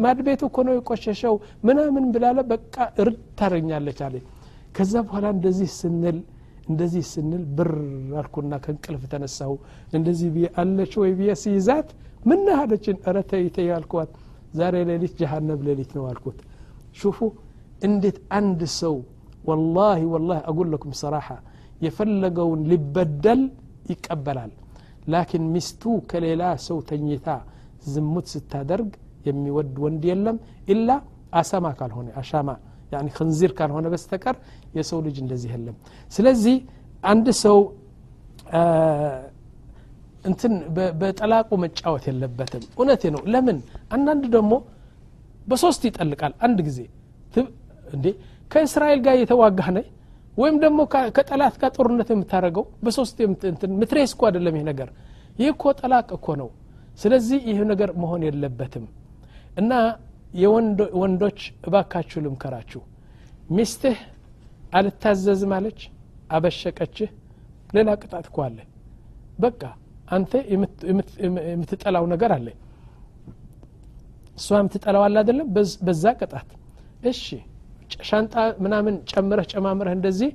ማድቤቱ 0.06 0.42
እኮ 0.50 0.58
ነው 0.68 0.74
የቆሸሸው 0.78 1.36
ምናምን 1.68 2.06
ብላለ 2.14 2.40
በቃ 2.52 2.76
እርድ 3.02 3.18
ታረኛለች 3.40 4.00
አለ። 4.08 4.16
ከዛ 4.76 4.94
በኋላ 5.08 5.26
እንደዚህ 5.36 5.70
ስንል 5.80 6.20
እንደዚህ 6.70 7.04
ስንል 7.12 7.44
ብር 7.58 7.72
አልኩና 8.20 8.54
ከእንቅልፍ 8.64 9.04
ተነሳሁ። 9.14 9.54
እንደዚህ 9.98 10.30
አለች 10.62 10.94
ወይ 11.02 11.12
ብዬ 11.20 11.32
ሲይዛት 11.42 11.90
ምን 12.22 12.42
አለችን 12.56 12.98
ረ 13.08 13.20
ተይ 13.32 13.46
ተይ 13.56 13.70
አልኳት። 13.76 14.12
ዛሬ 14.60 14.76
ሌሊት 14.90 15.14
ጀሃነብ 15.22 15.60
ሌሊት 15.68 15.92
ነው 15.98 16.04
አልኩት። 16.10 16.40
ሹፉ 17.00 17.20
እንዴት 17.88 18.18
አንድ 18.38 18.62
ሰው 18.80 18.96
ወላሂ 19.50 20.02
ወላሂ 20.14 20.40
አጉል 20.50 20.68
ለኩም 20.74 20.92
ሰራሓ 21.02 21.28
የፈለገውን 21.86 22.62
ሊበደል 22.72 23.42
ይቀበላል። 23.92 24.52
ላኪን 25.14 25.46
ሚስቱ 25.54 25.84
ከሌላ 26.10 26.44
ሰው 26.68 26.78
ተኝታ 26.90 27.28
ዝሙት 27.86 28.28
ስታደርግ 28.34 28.92
የሚወድ 29.28 29.76
ወንድ 29.84 30.04
የለም 30.10 30.38
ኢላ 30.74 30.90
አሰማ 31.40 31.66
ካልሆነ 31.80 32.08
አሻማ 32.22 32.50
ያኒ 32.94 33.08
ክንዚር 33.18 33.52
ካልሆነ 33.58 33.88
በስተቀር 33.94 34.36
የሰው 34.78 35.00
ልጅ 35.06 35.18
እንደዚህ 35.24 35.52
የለም። 35.56 35.76
ስለዚህ 36.12 36.56
አንድ 37.04 37.28
ሰው 37.44 37.58
እንትን 40.24 40.54
በጠላቁ 41.00 41.50
መጫወት 41.64 42.04
የለበትም። 42.10 42.64
እውነቴ 42.74 43.04
ነው። 43.16 43.22
ለምን? 43.34 43.58
አንዳንድ 43.92 44.24
ደግሞ 44.36 44.54
በሶስት 45.48 45.82
ይጠልቃል 45.88 46.34
አንድ 46.46 46.60
ጊዜ። 46.68 46.80
እንዴ 47.94 48.06
ከእስራኤል 48.52 49.00
ጋር 49.06 49.16
የተዋጋህ 49.20 49.68
ነይ 49.76 49.86
ወይም 50.38 50.56
ደግሞ 50.64 50.80
ከጠላት 51.18 51.56
ጋር 51.62 51.72
ጦርነት 51.78 52.10
የምታደረገው 52.14 52.66
በሶስት 52.84 53.18
ምትሬስ 53.80 54.12
እኮ 54.16 54.22
አይደለም 54.30 54.56
ይህ 54.58 54.66
ነገር። 54.70 54.90
ይህ 55.40 55.50
እኮ 55.54 55.64
ጠላቅ 55.80 56.08
እኮ 56.18 56.28
ነው። 56.42 56.50
ስለዚህ 57.00 57.40
ይህ 57.50 57.60
ነገር 57.72 57.90
መሆን 58.02 58.22
የለበትም። 58.28 58.86
እና 59.58 59.72
የወንዶች 60.42 61.40
እባካችሁ 61.68 62.20
ልምከራችሁ። 62.26 62.82
ሚስትህ 63.52 63.98
አልታዘዝም 64.74 65.54
አለች 65.58 65.80
አበሸቀችህ 66.30 67.10
ሌላ 67.76 67.90
ቅጣት 68.02 68.26
እኮ 68.30 68.38
አለ። 68.46 68.58
በቃ 69.40 69.62
አንተ 70.12 70.32
የምትጠላው 71.50 72.06
ነገር 72.14 72.32
አለ። 72.38 72.48
እሷ 74.38 74.50
የምትጠላው 74.60 75.04
አለ 75.08 75.16
አይደለም? 75.22 75.48
በዛ 75.88 76.04
ቅጣት። 76.20 76.50
እሺ 77.12 77.24
ሻንጣ 78.10 78.34
ምናምን 78.64 78.96
ጨምረህ 79.12 79.48
ጨማምረህ 79.54 79.94
እንደዚህ 79.98 80.30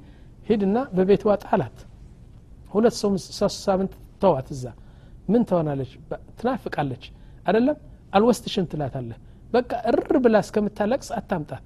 ሂድና 0.48 0.78
በቤትዋ 0.96 1.30
ጣላት። 1.44 1.78
ሁለት 2.72 2.94
ሰው 2.98 3.10
ሳምንት 3.60 3.92
ተዋት 4.22 4.48
እዛ። 4.54 4.64
ምን 5.28 5.42
ትሆናለች? 5.48 5.92
ትናፍቃለች። 6.38 7.04
አደለም 7.46 7.78
አልወስድሽም 8.12 8.66
ትላታለህ። 8.72 9.18
በቃ 9.52 9.70
እር 9.90 9.98
ብላ 10.24 10.36
እስከምታለቅስ 10.44 11.08
አታምጣት። 11.18 11.64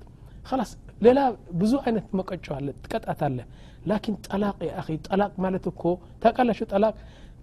ላስ 0.52 0.70
ሌላ 1.02 1.18
ብዙ 1.60 1.72
አይነት 1.84 2.06
መቀጫ 2.18 2.46
አለ 2.56 2.68
ትቀጣታለህ 2.82 3.46
ላኪን 3.90 4.14
ጠላቅ 4.26 4.56
ያ 4.68 4.72
ጠላቅ 5.06 5.32
ማለት 5.44 5.64
እኮ 5.70 5.82
ታቃላችሁ 6.22 6.66
ጠላቅ? 6.72 6.94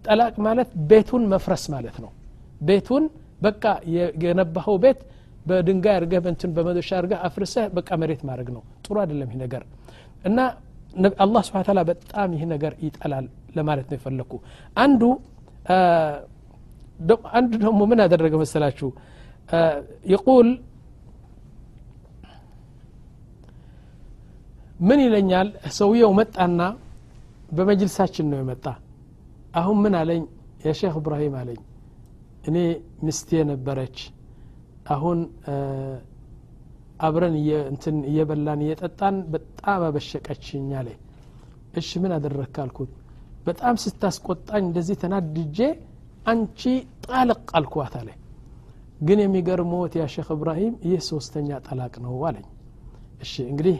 ጠላቅ 0.06 0.34
ማለት 0.48 0.70
ቤቱን 0.90 1.24
መፍረስ 1.34 1.64
ማለት 1.74 1.98
ነው። 2.04 2.12
ቤቱን 2.62 3.04
በቃ 3.42 3.64
የገነባኸው 3.96 4.78
ቤት 4.84 5.00
በድንጋይ 5.46 5.96
አርገህ 5.98 6.20
በንትን 6.26 6.52
በመዶሻ 6.56 6.90
አርገህ 7.00 7.20
አፍርሰህ 7.28 7.66
በቃ 7.78 7.90
መሬት 8.02 8.22
ማድረግ 8.30 8.48
ነው። 8.56 8.64
ጥሩ 8.86 8.96
አይደለም 9.04 9.30
ይህ 9.32 9.40
ነገር። 9.44 9.64
እና 10.26 10.40
አላህ 11.24 11.42
ስብሓ 11.48 11.60
ታላ 11.68 11.80
በጣም 11.90 12.30
ይህ 12.36 12.44
ነገር 12.54 12.74
ይጠላል 12.86 13.26
ለማለት 13.58 13.86
ነው 13.92 13.98
የፈለግኩ 14.00 14.34
አንዱ 14.78 15.02
አንዱ 17.38 17.52
ደግሞ 17.64 17.82
ምን 17.90 18.00
አደረገ 18.06 18.34
መሰላችሁ? 18.42 18.88
ይቁል 20.12 20.48
ምን 24.80 25.00
ይለኛል? 25.06 25.48
ሰውየው 25.78 26.12
መጣና 26.20 26.62
በመጅልሳችን 27.52 28.26
ነው 28.32 28.38
የመጣ 28.42 28.66
አሁን 29.54 29.78
ምን 29.84 29.94
አለኝ? 29.96 30.24
የሼክ 30.66 30.96
እብራሂም 31.00 31.36
አለኝ። 31.40 31.60
እኔ 32.48 32.58
ምስቴ 33.04 33.30
ነበረች። 33.50 33.98
አሁን 34.90 35.20
አብረን 37.00 37.36
እንትን 37.68 37.98
እየበላን 38.10 38.62
እየጠጣን 38.66 39.16
በጣም 39.34 39.82
አበሸቀችኝ 39.88 40.70
አለ። 40.80 40.90
እሺ 41.74 42.00
ምን 42.04 42.12
አደረግክ 42.18 42.56
አልኩት። 42.64 42.92
በጣም 43.46 43.76
ስታስቆጣኝ 43.84 44.64
እንደዚህ 44.66 44.96
ተናድጄ 45.04 45.58
አንቺ 46.26 46.62
ጣልቅ 47.06 47.44
አልኳት 47.58 47.94
አለ። 48.00 48.10
ግን 49.02 49.20
የሚገርሞት 49.24 49.94
ያ 50.00 50.06
ሼክ 50.14 50.30
እብራሂም 50.36 50.74
ይህ 50.88 51.00
ሶስተኛ 51.10 51.60
ጠላቅ 51.68 51.94
ነው 52.06 52.16
አለኝ። 52.30 52.48
እሺ 53.22 53.34
እንግዲህ 53.52 53.78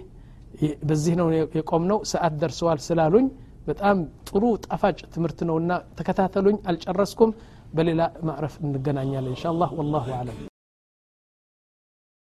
በዚህ 0.84 1.14
ነው 1.20 1.28
የቆምነው። 1.58 2.00
ሰዓት 2.12 2.34
ደርሰዋል 2.42 2.80
ስላሉኝ 2.86 3.26
በጣም 3.67 3.99
ጥሩ 4.29 4.45
ጣፋጭ 4.67 4.99
ትምህርት 5.15 5.41
ነውና 5.49 5.73
ተከታተሉኝ 5.99 6.57
አልጨረስኩም 6.71 7.33
በሌላ 7.77 8.03
ማዕረፍ 8.29 8.55
እንገናኛለን 8.65 9.31
እንሻ 9.33 9.45
አላህ 9.53 9.71
ወላሁ 9.79 10.09
አለም 10.19 10.39